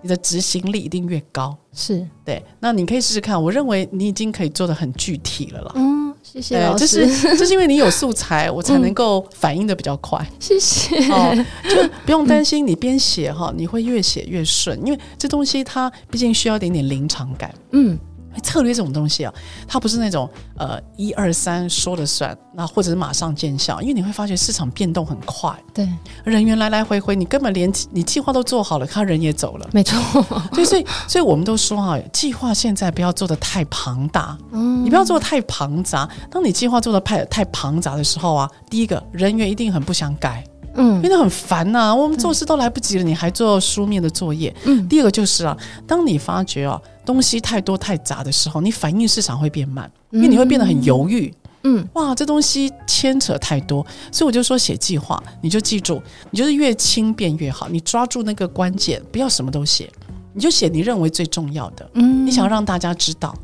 [0.00, 1.54] 你的执行力一定越高。
[1.74, 3.40] 是对，那你可以试试看。
[3.42, 5.72] 我认为你已经可以做的很具体了啦。
[5.74, 6.86] 嗯，谢谢老师。
[6.86, 10.24] 就是 就是因为你有素材，我才能够反应的比较快。
[10.38, 10.96] 谢谢。
[11.10, 11.34] 哦，
[11.68, 17.52] 就不用担心，你边写哈，你会越写越顺，因为这东西它毕竟需要一点点临场感。
[17.72, 17.98] 嗯。
[18.42, 19.32] 策略这种东西啊，
[19.66, 25.88] 它不是那种呃一二三说了算，那或者是马上见效，因为你会发觉市场变动很快，对，
[26.24, 29.98] 人员来来回回，你根本连你计划都做好了，他人也走了，没错。
[30.52, 36.08] 对，所以所以我们都说啊，计划现在不要做的太庞大，嗯，你不要做的太庞杂。
[36.30, 40.44] 当你计划做的太太庞杂的时候啊，第一个人员一定很不想改。
[40.76, 44.54] 嗯，变得很烦呐、啊，我们做事都来不及了，你还做书面的作业。
[44.64, 46.80] 嗯，第二个就是啊，当你发觉啊
[47.12, 51.32] 东西太多太杂的时候，你反应市场会变慢，因为你会变得很犹豫。
[51.64, 56.00] 嗯，哇，这东西牵扯太多，所以我就说写计划，你就记住，
[56.30, 59.90] 你就是越轻便越好，你抓住那个关键，不要什么都写，
[60.32, 61.90] 你就写你认为最重要的。
[61.94, 63.34] 嗯，你想让大家知道，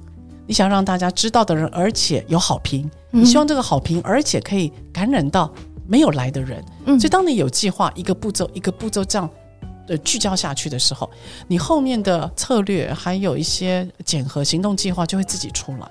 [0.47, 5.53] 你想让大家知道的人，而且有好评，你希望这个好评，而且可以感染到。
[5.89, 9.31] 没有来的人，嗯，所以当你有计划，一个步骤一个步骤这样
[9.87, 11.09] 的聚焦下去的时候，
[11.49, 15.89] 你后面的策略还有一些检核行动计划就会自己出来。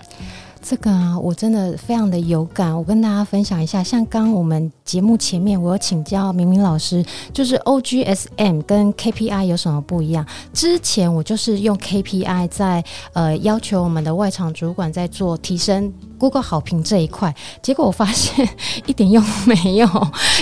[0.68, 2.76] 这个啊，我真的非常的有感。
[2.76, 10.26] 我跟大家分享一下，像刚我们节目前面，我有请教明明老师，就是 OGSM 跟 KPI 有什么不一样？
[10.54, 12.84] 之前我就是用 KPI 在
[13.14, 18.50] 呃要求我们的外场主管在做提升 Google 好评这一块，结果我发现
[18.88, 19.88] 一点用都没有，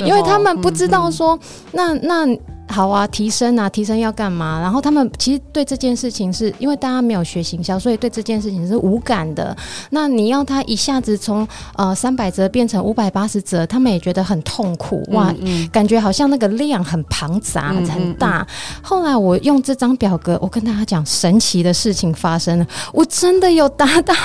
[0.05, 1.37] 因为他们不知道说，
[1.73, 2.25] 那那。
[2.69, 4.59] 好啊，提升啊，提升要干嘛？
[4.59, 9.55] 然后他们其实对这件事情是因为大家没有学行销，所以对这件事情是无感的。
[9.91, 18.47] 那你要他一下子从呃三百折变成五百八十折，他们也觉得很痛苦哇，嗯嗯感觉好像那个量很庞杂很大。
[18.81, 24.15] 后来我用这张表格，我跟大家讲神奇的事情发生了，我真的有达到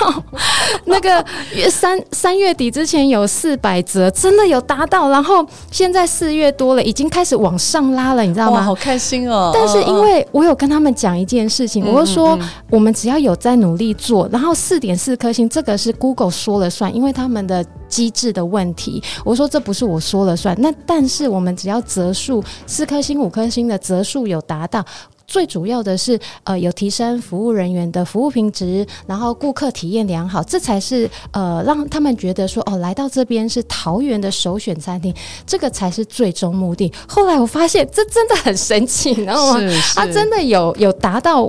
[0.85, 1.25] 那个
[1.71, 5.11] 三三月底之前有四百折，真的有达到。
[5.11, 8.28] 然后现在四月多了，已经开始往上拉了。
[8.29, 8.63] 你知道吗？
[8.63, 9.51] 好开心哦！
[9.55, 12.39] 但是因为我有跟他们讲一件事情，我就说
[12.71, 19.03] 我们只要有在努力做，然后四点四颗星，这个是 Google 说了算，因为他们的机制的问题。
[19.25, 24.85] 我说这不是我说了算，那但是我们只要折数四颗星、五颗星的折数有达到。
[25.29, 35.15] 最主要的是，呃，有提升服务人员的服务品质，然后顾客体验良好，这才是呃让他们觉得说，哦，来到这边是桃园的首选餐厅，
[35.47, 36.91] 这个才是最终目的。
[37.07, 39.61] 后来我发现这真的很神奇，你知道吗？
[39.95, 41.47] 它真的有有达到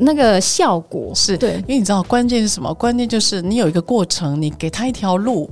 [0.00, 2.74] 那个效果，是对，因为你知道关键是什么？
[2.74, 5.48] 关键就是你有一个过程，你给他一条路。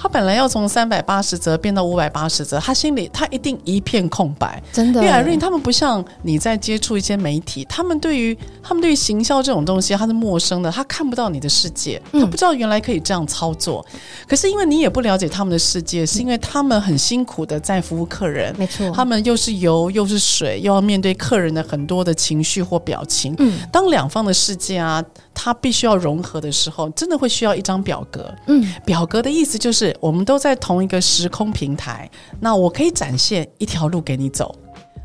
[0.00, 5.04] 他本来要从三百八十折变到五百八十折，他心里他一定一片空白，真的。
[5.04, 13.84] 因为 Irene 他们不像你在接触一些媒体，他们对于他们对于行销这种东西他是陌生的，他看不到你的世界，他不知道原来可以这样操作。
[13.92, 23.34] 嗯、可是因为你也不了解他们的世界，是因为他们很辛苦的在服务客人，没错，他们又是油又是水，又要面对客人的很多的情绪或表情。
[23.38, 28.34] 嗯，当两方的世界啊，他必须要融合的时候，真的会需要一张表格。
[28.46, 29.96] 嗯，表格的意思就是。
[30.00, 32.10] 我们都在同一个时空平台，
[32.40, 34.54] 那我可以展现一条路给你走，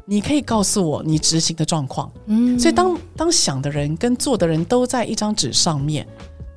[0.06, 2.12] 你可以告诉我你执行的状况。
[2.28, 6.08] 嗯，所以当当想的人跟做的人都在一张纸上面，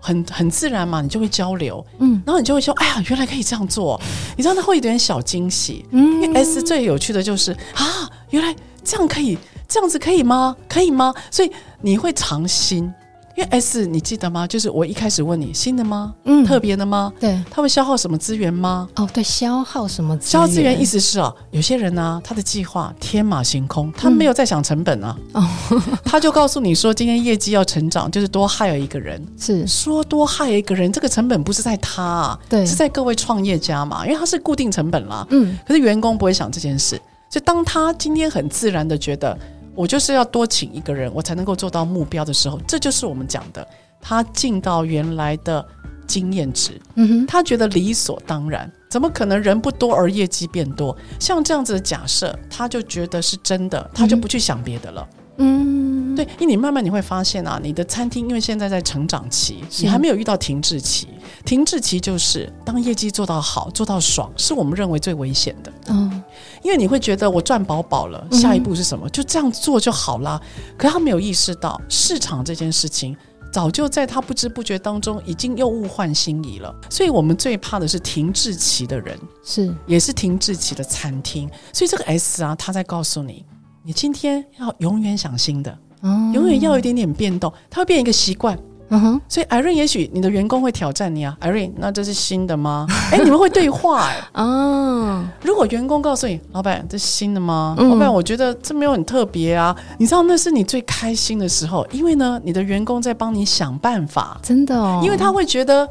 [0.00, 1.84] 很很自然嘛，你就会交流。
[1.98, 4.00] 嗯，然后你就会说，哎呀，原来可以这样做，
[4.36, 5.84] 你知道，那会有点小惊喜。
[5.90, 8.54] 嗯，因为 S 最有趣的就是啊，原来
[8.84, 9.36] 这样可以，
[9.68, 10.56] 这样子可以吗？
[10.68, 11.12] 可以吗？
[11.30, 11.50] 所以
[11.80, 12.92] 你会尝新。
[13.38, 14.44] 因为 S 你记得吗？
[14.48, 16.12] 就是我一开始问你新的吗？
[16.24, 17.12] 嗯，特别的吗？
[17.20, 18.88] 对，他会消耗什么资源吗？
[18.96, 20.30] 哦，对，消耗什么资源？
[20.32, 25.16] 消耗资源意思是啊，有些人呢、啊，他的计划天马行空，他没有在想成本啊。
[25.34, 29.24] 哦、嗯， 他就告诉你说，今天业绩要成长，就是多 hire 一个人。
[29.38, 35.24] 是说多 hire 一个人，这个成本不是在他，啊，对，是在各位创业家嘛，因为他是固定成本啦。
[35.30, 39.38] 嗯，可是员工不会想这件事，所以当他今天很自然的觉得。
[39.78, 43.64] 我就是要多请一个人，我才能够做到目标的时候，这就是我们讲的，
[44.00, 45.64] 他进到原来的
[46.04, 50.96] 经验值，嗯哼，他觉得理所当然，怎么可能人不多而业绩变多？
[51.20, 55.08] 像这样子的假设，他就觉得是真的，他就不去想别的了。
[55.36, 55.87] 嗯，
[56.18, 61.06] 对，因为你慢慢你会发现啊，你的餐厅因为现在在成长期，你还没有遇到停滞期。
[61.44, 65.72] 停滞期就是当业绩做到好、做到爽，是我们认为最危险的。
[65.86, 66.20] 嗯，
[66.64, 69.08] 因为你会觉得我赚饱饱了，下一步是什么？
[69.10, 70.40] 就这样做就好啦。
[70.76, 73.16] 可他没有意识到市场这件事情，
[73.52, 76.74] 早就在他不知不觉当中已经又物换星移了。
[76.90, 81.48] 所以我们最怕的是停滞期的人，是也是停滞期的餐厅。
[81.72, 83.46] 所以这个 S 啊，他在告诉你。
[83.84, 88.58] 你今天要永远想新的，嗯、永远要有一点点变动，它会变一个习惯。
[88.90, 92.86] 嗯哼，所以 Irene 也许你的员工会挑战你啊，Irene，那这是新的吗？
[93.12, 94.22] 哎、欸，你们会对话哎、欸。
[94.42, 97.76] 哦，如果员工告诉你，老板，这是新的吗？
[97.78, 99.76] 嗯、老板，我觉得这没有很特别啊。
[99.98, 105.02] 你知道那是你最开心的时候，因为呢，你的员工在帮你想办法，真的哦。
[105.04, 105.86] 因为他会觉得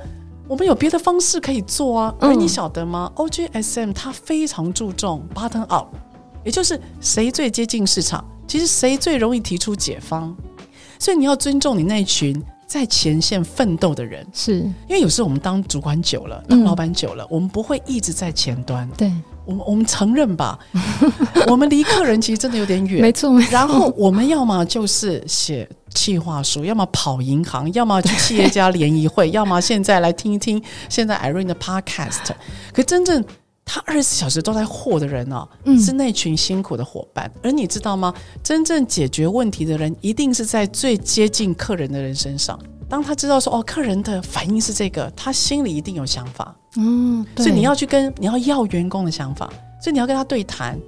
[0.47, 2.11] 我们有别的方式可以做啊。
[2.19, 5.89] 而你晓得吗、嗯、？OGSM 他非常注重 button up。
[6.43, 10.33] 也就是谁最接近市场，其实谁最容易提出解方，
[10.97, 18.89] 所以你要尊重你那群在前线奋斗的人，是因为有时候我们当主管久了，当老板久了，嗯、我们不会一直在前端。
[18.97, 19.11] 对，
[19.45, 20.57] 我们我们承认吧，
[21.47, 23.31] 我们离客人其实真的有点远，没错。
[23.31, 32.31] 没错，然后我们要么就是写企划书，要么跑银行，要么去企业家联谊会，要么现在来听一听现在 Irene 的 Podcast。
[32.73, 33.23] 可真正。
[33.69, 37.29] 他二十四小时都在货的人哦，嗯、是那群辛苦的伙伴。
[37.43, 38.13] 而你知道吗？
[38.41, 42.57] 真正解决问题的人，一定是在最接近客人的人身上。
[42.87, 46.55] 当他知道说哦，客人的反应是这个，他心里一定有想法。
[46.77, 49.51] 嗯，所以你要去跟你要要员工的想法，
[49.81, 50.79] 所以你要跟他对谈。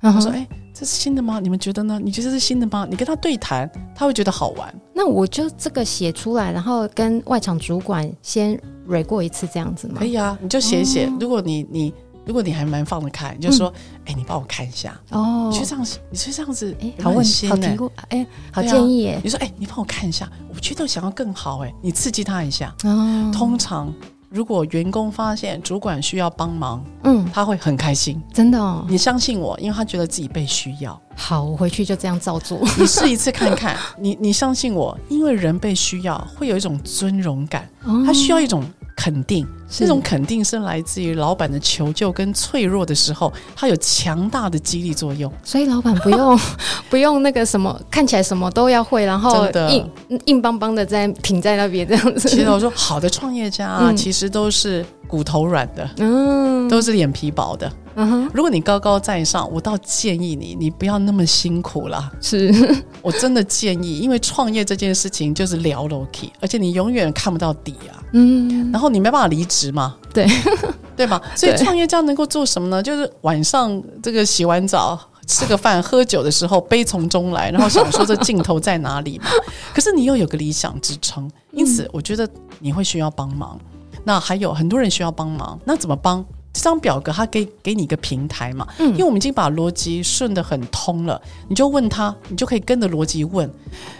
[0.00, 1.40] 然后说，哎、这是新的吗？
[1.40, 2.00] 你们觉得呢？
[2.02, 2.86] 你觉得是新的吗？
[2.88, 4.74] 你跟他对谈，他会觉得好玩。
[4.94, 8.58] 那我就这个写出来，然后跟外场主管先
[8.88, 9.96] re 过一次，这样子吗？
[9.98, 11.06] 可以啊，你就写写。
[11.06, 11.92] 哦、如果你你。
[12.26, 13.68] 如果你还蛮放得开，你就说
[14.06, 14.98] ：“哎、嗯欸，你帮我看一下。
[15.10, 23.92] 哦。”你去这样子，你去这样子，哎、欸，好问题，好提过，哎、欸，好建议，你说：“哎、欸，你帮我看一下，我觉得想要更好，哎，你刺激他一下。”哦，通常
[24.30, 28.84] 如果员工发现主管需要帮忙，嗯，他会很开心，真的哦。
[28.88, 31.00] 你相信我，因为他觉得自己被需要。
[31.16, 32.60] 好，我回去就这样照做。
[32.78, 38.64] 你试一次看看，你你相信我，因为人被需要会有一种尊荣感，哦、他需要一种。
[38.96, 45.30] 肯定，这种肯定是来自于老板的求救跟脆弱的时候，它有强大的激励作用。
[45.42, 46.38] 所以老板不用
[46.88, 49.90] 不用那个什么，看起来什么都要会，然后硬
[50.26, 52.28] 硬邦邦的在停在那边这样子。
[52.28, 57.70] 其实我说，好的创业家啊，嗯、其实都是骨头软的，嗯，都是脸皮薄的。
[57.96, 62.12] 嗯，如果你高高在上，我倒建议你，你不要那么辛苦了。
[62.20, 62.52] 是
[63.00, 68.02] 我真的建议，因为创业这件事情就是聊楼梯，而且你永远看不到底啊。
[68.12, 69.96] 嗯，然后你没办法离职嘛？
[70.12, 70.26] 对，
[70.96, 71.20] 对吧？
[71.36, 72.82] 所以创业家能够做什么呢？
[72.82, 79.26] 就是晚上这个洗完澡、吃个饭、喝酒的时候，悲从中来，然后想说这尽头在哪里嘛？
[79.74, 82.28] 可是你又有个理想支撑，因此我觉得
[82.58, 83.58] 你会需要帮忙。
[84.04, 86.24] 那还有很多人需要帮忙，那怎么帮？
[86.54, 93.52] 这张表格，它给给你一个平台嘛，嗯，因为我们已经把逻辑顺得很通了，你就问他，你就可以跟着逻辑问，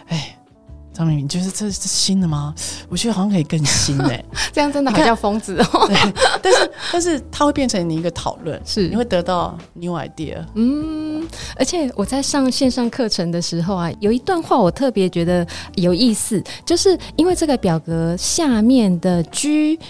[0.07, 0.39] 哎，
[0.93, 2.55] 张明明，你觉得这是新的吗？
[2.89, 5.87] 我觉得好像可以更新哎、欸， 这样真的好像疯子哦。
[5.89, 10.37] 对，但是但是它会变成你一个讨论，是你会得到 new idea。
[10.55, 11.27] 嗯，
[11.57, 15.45] 而且我在上线上课程的时候啊，有一段话我特别觉得
[15.75, 19.81] 有意思，就是因为这个表格下面的 G。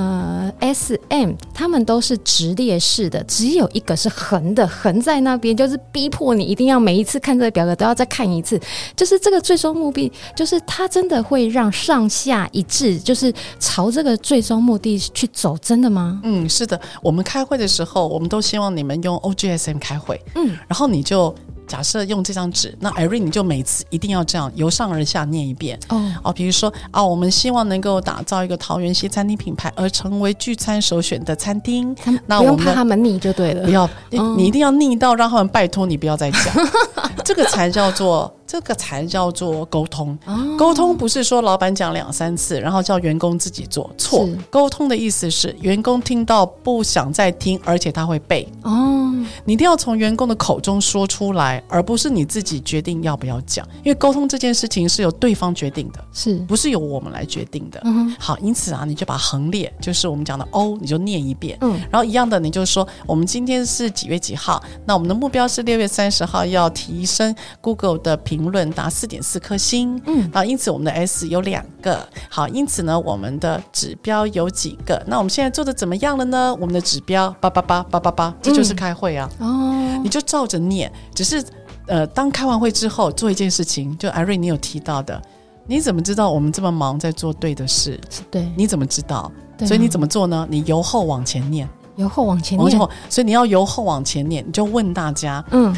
[0.00, 8.58] 呃，S M 他们都是直列式的，只有一个是横的，横在那边，就是逼迫你一定要每一次看这个表格都要再看一次。
[8.96, 16.18] 就是这个最终目的，就是它真的会让上下一致，就是朝这个最终目的去走，真的吗？
[16.24, 16.80] 嗯，是的。
[17.02, 20.18] 我们开会的时候，我们都希望你们用 O G S M 开会。
[20.34, 21.34] 嗯，然后你就。
[21.70, 26.12] 假设用这张纸，那 Irene 你就每次一定要这样由上而下念一遍哦。
[26.24, 31.94] 哦，比如说啊，我们希望能够打造一个桃园西餐厅品牌，而成为聚餐首选的餐厅。
[32.26, 36.42] 那我们不用怕他们腻就对了，不要，你，你一定要腻到让他们拜托你不要再讲，
[37.24, 38.34] 这个才叫做。
[38.50, 40.18] 这个才叫做沟通。
[40.58, 43.88] 沟通不是说老板讲两三次，然后叫员工自己做。
[43.96, 48.48] 错，沟通的意思是员工听到不想再听，而且他会背。
[48.62, 53.64] 哦，你一定要从员工的口中说出来，而不是你自己决定要不要讲。
[53.84, 57.80] 因为沟通这件事情是由对方决定的，是不是由我们来决定的？
[57.84, 61.56] 嗯，好，因此啊，你就把横列，就是我们讲的 O，你就念一遍。
[61.60, 64.60] 嗯，然后一样的，你就说我们今天是几月几号？
[64.84, 68.39] 那我们的目标是六月三十号要提升 Google 的评。
[68.40, 75.02] 评论达四点四颗星，嗯，啊，因此我们的 S 有两个，好，因此呢，我们的指标有几个？
[75.06, 76.56] 那我们现在做的怎么样了呢？
[76.58, 81.44] 我们的指标八八八八八八，这就是开会啊，哦，你就照着念，只是
[81.86, 85.20] 呃，当开完会之后做一件事情，就 Irene 你有提到的，
[85.66, 88.00] 你怎么知道我们这么忙在做对的事？
[88.30, 89.30] 对，你怎么知道？
[89.66, 90.46] 所以你怎么做呢？
[90.48, 92.70] 你由后往前念，由后往前念，
[93.10, 95.76] 所以你要由后往前念，你就问大家，嗯。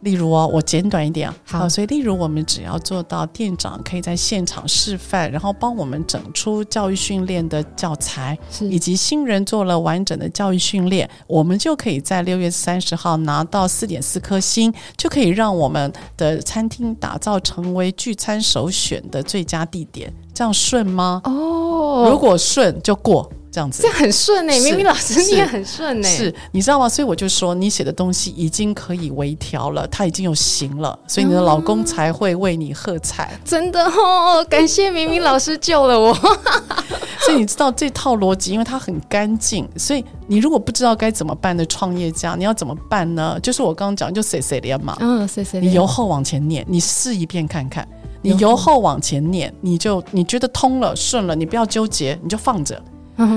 [0.00, 21.20] 例如哦，我简短一点好，所以例如我们只要做到店长可以在现场示范，然后帮我们整出教育训练的教材，以及新人做了完整的教育训练，我们就可以在六月三十号拿到四点四颗星，就可以让我们的餐厅打造成为聚餐首选的最佳地点，这样顺吗？
[21.24, 23.30] 哦，如果顺就过。
[23.50, 24.60] 这样子，这样很顺呢、欸。
[24.60, 26.16] 明明老师你也很顺呢、欸。
[26.16, 26.88] 是，你知道吗？
[26.88, 33.30] 所以我就说，你写的东西已经可以微调了，它已经有形了，所以你的老公才会为你喝彩。
[33.32, 36.14] 嗯、真的哦，感谢明明老师救了我。
[37.22, 43.38] 所以你知道这套逻辑，因为它很干净，所以你如果不知道该怎么办的创业家，你要怎么办呢？
[43.42, 44.96] 就是我刚刚讲，就碎碎念嘛。
[45.00, 45.70] 嗯，碎碎念。
[45.70, 47.86] 你由后往前念，你试一遍看看。
[48.22, 52.80] 你由后往前念，你就你觉得通了顺了，你不要纠结，你就放着。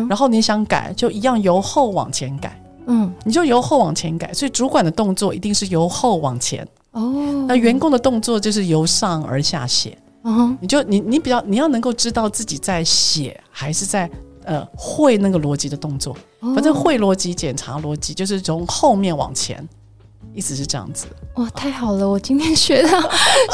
[0.09, 2.59] 然后你想改，就一样由后往前改。
[2.87, 4.33] 嗯，你就由后往前改。
[4.33, 6.67] 所以主管的动作一定是由后往前。
[6.91, 9.97] 哦，那员工的动作就是由上而下写。
[10.23, 14.09] 哦，你就你你比较你要能够知道自己在写还是在
[14.43, 16.15] 呃会那个逻辑的动作。
[16.39, 19.67] 反正会逻辑检查逻辑就是从后面往前。
[20.35, 21.05] 意思是这样子
[21.35, 22.07] 哇，太好了！
[22.07, 23.01] 我今天学到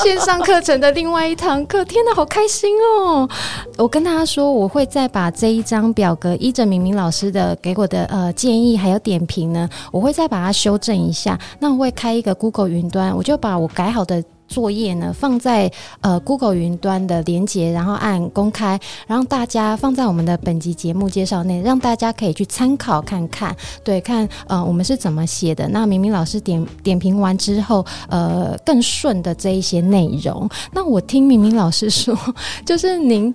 [0.03, 3.29] 线上课程的另外一堂课，天哪，好开心哦！
[3.77, 11.39] 我跟大家说，我会再把这一张表格依着明明老师的给我的呃建议还有点评呢，我会再把它修正一下。
[11.59, 14.23] 那我会开一个 Google 云端，我就把我改好的。
[14.49, 15.71] 作业呢，放在
[16.01, 18.77] 呃 Google 云端的连接，然后按公开，
[19.07, 25.67] 然后大家放在我们的本集节目介绍内，让大家可以去参考看看，对，看呃我们是怎么写的。
[25.69, 30.49] 那明明老师点点评完之后，呃更顺的这一些内容。
[30.73, 32.17] 那我听明明老师说，
[32.65, 33.33] 就是您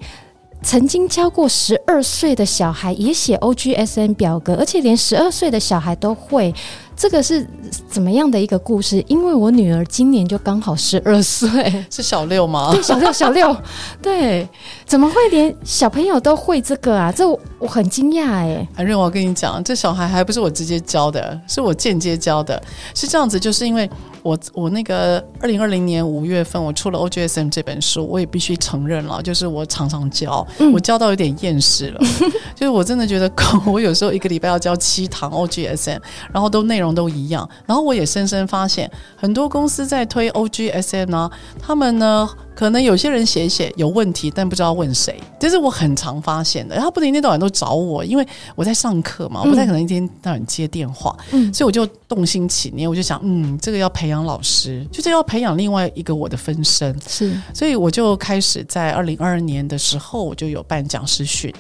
[0.62, 6.52] 曾经教过十二岁的小孩也写 OGSN 表格，而且连十二岁的小孩都会。
[6.96, 7.46] 这个是
[7.88, 9.04] 怎么样的一个故事？
[9.08, 11.48] 因为我女儿今年就刚好十二岁，
[11.90, 12.70] 是小六吗？
[12.72, 13.56] 对，小六，小六，
[14.00, 14.48] 对，
[14.86, 17.12] 怎么会连小朋友都会这个啊？
[17.12, 18.66] 这我，我很惊讶哎！
[18.76, 22.62] 阿瑞，我跟你讲，这小孩还不是我直接教的，是我间接教的。
[22.94, 23.88] 是这样子，就是因为
[24.24, 32.00] 我我那个二零二零年五月份我出了 OGSM 这本书，我也必须承认了，就是我常常教，嗯、我教到有点厌世了，
[32.56, 33.30] 就是我真的觉得，
[33.66, 36.00] 我有时候一个礼拜要教七堂 OGSM，
[36.32, 36.94] 然后都内容。
[36.94, 41.28] 都一样，然后我也深深发现，很多公司在推 OGSM 呢，
[41.60, 46.74] 他们呢可能有些人写一写有问题，但不知道问谁，这是我很常发现的。
[46.74, 61.52] 然后不能一天到晚都找我，因为我在上课嘛，我不太可能一天到晚接电话，嗯，所以我就动心起念，我就想，嗯，这个要培养老师，就是要培养另外一个我的分身，是，所以我就开始在二零二二年的时候，我就有办讲师训，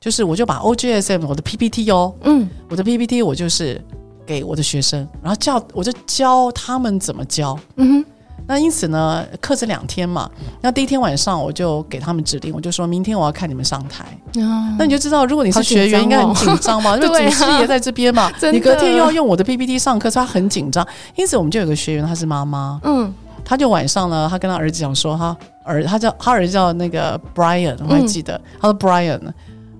[0.00, 3.80] 就是我就把 OGSM 我的 PPT 哦，嗯，我的 PPT 我就是。
[4.26, 7.56] 给我的学生，然后教我就教他们怎么教。
[7.76, 8.10] 嗯哼，
[8.48, 10.30] 那因此呢，课程两天嘛，
[10.60, 14.04] 那第一天晚上我就给他们指令，我就说明天我要看你们上台。
[14.40, 20.86] 哦、那你就知道，如果你是学员，应该很紧张嘛， 因为主师爷在这边嘛， 你隔天又要用我的 PPT 上课，所以他很紧张。
[21.16, 23.12] 因此，我们就有个学员，他是妈妈，嗯，
[23.44, 29.20] 他就晚上呢，他跟他儿子讲说，他儿他叫他儿子叫那个 Brian，我还记得，嗯、他说 Brian。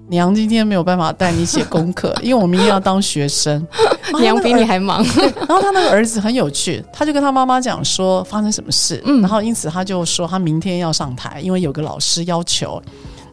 [0.08, 3.66] 娘今天没有办法带你写功课，因为我明天要当学生。
[4.20, 5.04] 娘比你还忙。
[5.36, 12.80] 然后他那个儿子很有趣，他就跟他妈妈讲说发生什么事，嗯，然后因此他就说他明天要上台，因为有个老师要求。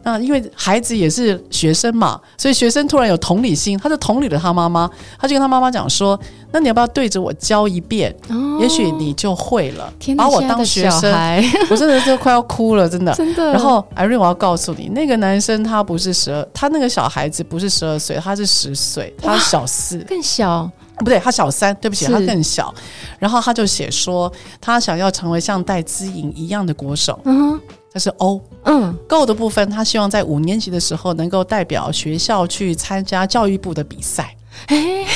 [0.04, 4.88] 那因为孩子也是学生嘛，所以学生突然有同理心，他就同理了他妈妈，
[5.18, 6.18] 他就跟他妈妈讲说
[6.52, 8.14] ：“那你要不要对着我教一遍？
[8.28, 9.92] 哦、也许你就会了。
[9.98, 11.10] 天”把我当学生，
[11.70, 13.12] 我真的就快要哭了，真的。
[13.16, 13.52] 真的。
[13.52, 20.70] 然后艾瑞，我要告诉你，那个男生他不是十二，他那个小孩子不是十二岁，他是十岁，他小四，更小。
[20.98, 22.72] 不对，他小三，对不起，他更小。
[23.18, 27.18] 然后他就写说，他想要成为像戴资颖一样的国手。
[27.24, 27.58] 嗯。
[27.94, 34.34] 这是 O，嗯，Go 的部分，他希望在五年级的时候能够代表学校去参加教育部的比赛。
[34.66, 35.06] 诶，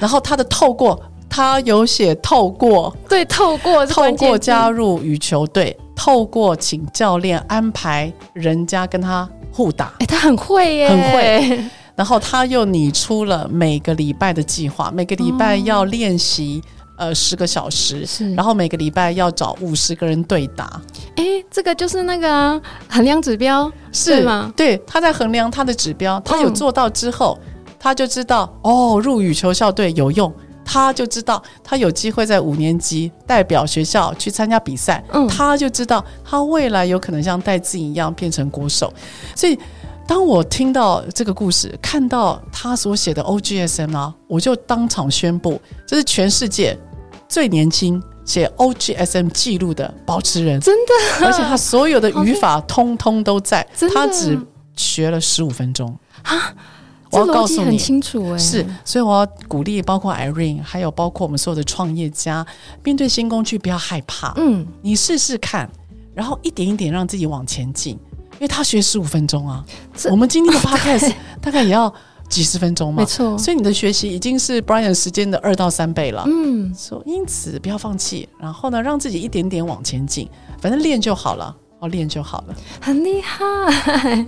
[0.00, 0.98] 然后他的透过，
[1.28, 9.92] 他有写透过，对，透过，透过加入羽球队，透过请教练安排人家跟他互打。
[9.98, 11.64] 诶，他很会耶，很会。
[11.94, 16.62] 然后他又拟出了每个礼拜的计划，每个礼拜要练习。
[16.96, 20.80] 呃，十个小时，是，然后每个礼拜要找五十个人对打。
[21.16, 24.52] 哎，这个就是那个、啊、衡量指标，是吗？
[24.56, 30.32] 对，他在衡量他的指标，他有做到之后，嗯、他就知道哦，入羽球校队有用，
[30.64, 38.92] 他就知道他有机会在五年级代表学校去参加比赛，嗯，他就知道他未来有可能像戴志颖一样变成国手。
[39.34, 39.58] 所以，
[40.06, 46.78] 当我听到这个故事，看到他所写的 OGSM 啊，我就当场宣布，这是全世界。
[47.28, 54.38] 最年轻写 OGSM 记录的保持人，真的，而且他所有的语法通通都在，他只
[54.76, 55.96] 学了十五分钟。
[56.22, 56.54] 啊！
[57.10, 62.44] 我要告诉你，很清楚哎，是，所以我要鼓励，包括 Irene，还有包括我们所有的创业家，
[62.82, 65.68] 面对新工具不要害怕，嗯，你试试看，
[66.12, 67.96] 然后一点一点让自己往前进，
[68.34, 69.64] 因为他学十五分钟啊，
[70.10, 71.92] 我们今天的 Podcast 大概也要。
[72.26, 76.24] 几十分钟嘛，没错，所以你的学习已经是 Brian 时间的二到三倍了。
[76.26, 80.26] 嗯，所以因此不要放弃，然后呢，让自己一点点往前进，
[80.58, 81.54] 反正练就好了。
[81.86, 84.26] 练就好了，很厉害。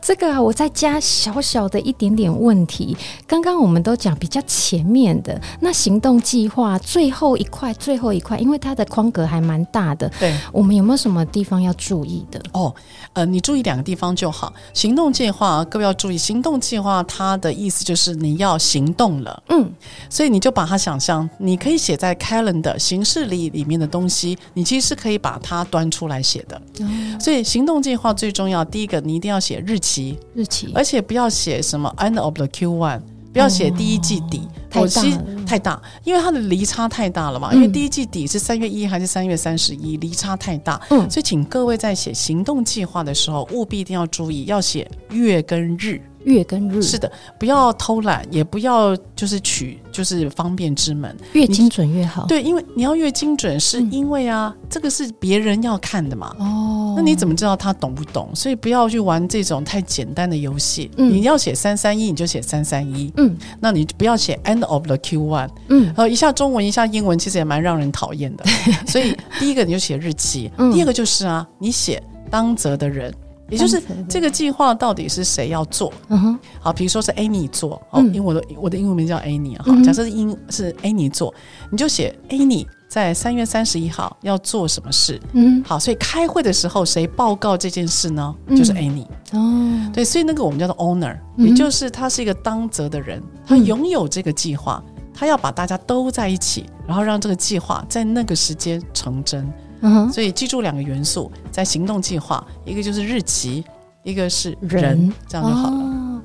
[0.00, 2.96] 这个啊，我再加小小的一点点问题。
[3.26, 10.08] 刚刚我们都讲比较前面的那行动计划最后一块，最后一块，因为它的框格还蛮大的。
[10.18, 12.42] 对，我们有没有什么地方要注意的？
[12.52, 12.74] 哦，
[13.12, 14.52] 呃，你注意两个地方就好。
[14.72, 19.42] 行动计划，各位要注意，行动计划它的意思就是你要行动了。
[19.48, 19.70] 嗯，
[20.08, 26.60] 所以你就把它想象，你可以写在 calendar 形式里里面的东西，你其实是可以把它端出来写的。
[26.90, 33.00] 嗯所以行动计划最重要，第一个你一定要写日期，日期，而且不要写什么 end of the Q one
[33.32, 35.02] 不要写第一季底，太大
[35.46, 37.54] 太大，因为它的离差太大了嘛。
[37.54, 40.80] 因为第一季底是三月一还是三月三十一，离差太大。
[40.90, 46.00] 嗯，所以请各位在写行动计划的时候，务必一定要注意，要写月跟日。
[46.24, 52.26] 月跟日是的，不要偷懒，也不要就是取就是方便之门，越精准越好。
[52.26, 56.34] 对，因为你要越精准，是因为啊，嗯、这个是别人要看的嘛。
[56.38, 58.28] 哦，那你怎么知道他懂不懂？
[58.34, 60.90] 所以不要去玩这种太简单的游戏。
[60.96, 63.12] 嗯，你要写三三一，你就写三三一。
[63.16, 65.48] 嗯，那你不要写 end of the Q one。
[65.68, 68.44] 嗯，然后，一下中文，一下英文，其实也蛮让人讨厌的。
[68.86, 73.12] 所以第一个你就写日期，嗯、第二个就是啊，你写当责的人。
[73.50, 75.92] 也就是这个计划到底是谁要做？
[76.08, 81.34] 嗯哼，好，比如说是 Annie 做，哦，因为我的我的英文名叫 Annie 啊，好，假设是英是 Annie 做，
[81.70, 85.20] 你就写 Annie 在三月三十一号要做什么事？
[85.32, 88.34] 嗯，好，所以开会的时候谁报告这件事呢？
[88.50, 94.82] 就是 Annie 哦，对，所以那个我们叫做 Owner，也就是他是一个当责的人，他拥有这个计划，
[95.14, 99.52] 他要把大家都在一起，然后让这个计划在那个时间成真。
[99.80, 103.64] 嗯，所以记住两个元素，在行动计划，一个就是日期，
[104.02, 105.76] 一个是人，人这样就好了。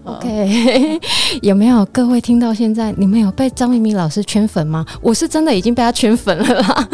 [0.06, 1.02] 哦、OK，
[1.42, 4.86] 有没有各位听到现在，你们有被张明明老师圈粉吗？
[5.02, 6.88] 我是真的已经被他圈粉了啦。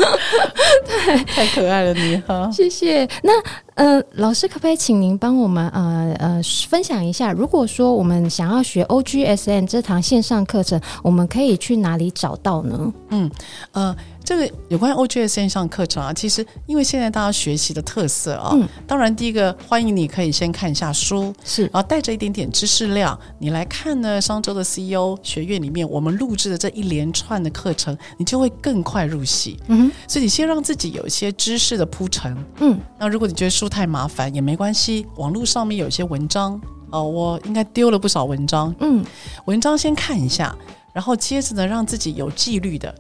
[0.88, 3.06] 对， 太可爱了你哈，谢谢。
[3.22, 3.34] 那
[3.74, 12.94] 呃，老师可不可以请您帮我们呃呃分享一下，如果说我们想要学 OGSN 这堂线上课程，我们可以去哪里找到呢？
[13.10, 13.30] 嗯
[13.74, 13.94] 呃。
[14.24, 29.60] 这个有关于 OGS 线上课程啊，其实因为现在大家学习的特色啊，嗯、当然第一个欢迎你可以先看一下书，是，然后带着一点点知识量，你来看呢商周的 CEO 学院里面我们录制的这一连串的课程，你就会更快入戏。
[29.68, 32.36] 嗯哼，所以你先让自己有一些知识的铺陈。
[32.60, 36.54] 嗯，那如果你觉得书太麻烦也没关系，网络上面有一些文章
[36.92, 38.74] 哦、呃，我应该丢了不少文章。
[38.80, 39.04] 嗯，
[39.46, 40.56] 文章先看一下，
[40.94, 42.94] 然后接着呢，让自己有纪律的。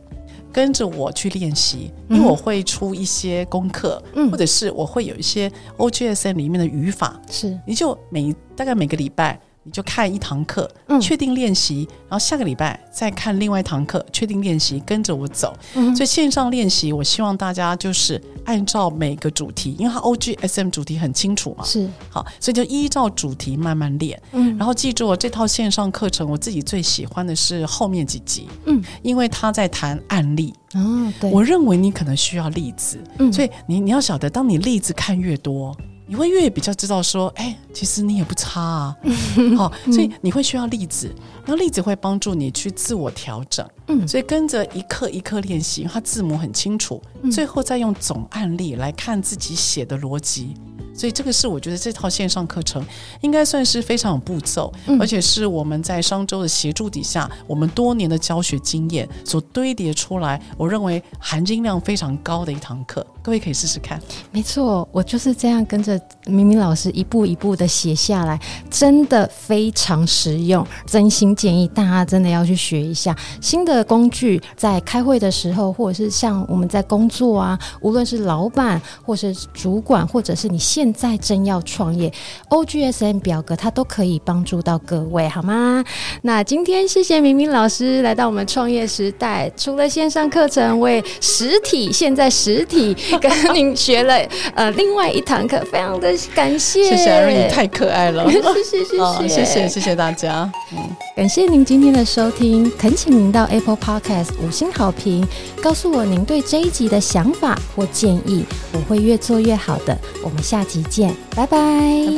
[0.51, 7.57] 跟着我去练习，因为我会出一些功课，嗯、或者是我会有一些 OGSM 里面的语法，是。
[7.65, 9.39] 你就每大概每个礼拜。
[9.63, 15.55] 你就看一堂课，确定练习，嗯、然后下个礼拜再看另外一堂课，确定练习，跟着我走。
[15.75, 24.19] 嗯、所以线上练习，我希望大家就是按照每个主题，因为它 OGSM 主题很清楚嘛，是好，所以就依照主题慢慢练。
[24.31, 30.51] 嗯，然后记住，这套线上课程，我自己最喜欢的是后面几集，嗯，因为他在谈案例。
[30.73, 35.77] 哦，对，我认为你可能需要例子，嗯，所以你你要晓得，当你例子看越多。
[36.11, 38.97] 你会越比较知道说，哎，其实你也不差啊，
[39.55, 41.07] 好，所以你会需要例子，
[41.45, 47.01] 然后例子会帮助你去自我调整，嗯，所以跟着一课一课练习，它字母很清楚，
[47.31, 50.53] 最后再用总案例来看自己写的逻辑。
[50.93, 52.85] 所以这个是我觉得这套线上课程
[53.21, 63.99] 应该算是非常有步骤，嗯、而且是我们在商周的协助底下，我们多年的教学经验所堆叠出来，我认为含金量非常高的一堂课，各位可以试试看。
[64.31, 65.97] 没错，我就是这样跟着
[66.27, 68.39] 明明老师一步一步的写下来，
[68.69, 82.13] 真的非常实用，真心建议大家真的要去学一下新的工具，在开会的时候，或者是像我们在工作啊，无论是老板，或是主管，或者是你现在正要创业
[82.49, 85.83] ，OGSM 表格它都可以帮助到各位，好吗？
[86.21, 94.15] 那今天谢谢明明老师来到我们创业时代，除了线上课程，为实体现在实体跟您学了
[94.53, 100.77] 呃另外一堂课，非常的感谢，谢谢艾瑞，你太可爱了， 谢谢谢谢、哦、谢谢谢谢大家，嗯，
[101.15, 105.25] 感谢您今天的收听，恳请您到 Apple Podcast 五星好评，
[105.61, 111.57] 告诉我您对这一集的想法或建议，我会越做越好的，我们下集见，拜拜，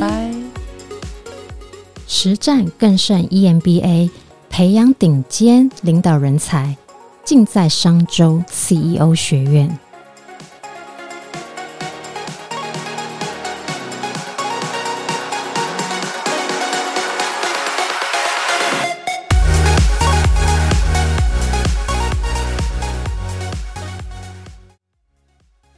[0.00, 0.30] 拜。
[2.06, 4.10] 实战更胜 EMBA，
[4.50, 6.76] 培养顶尖领导人才，
[7.24, 9.78] 尽在商周 CEO 学院。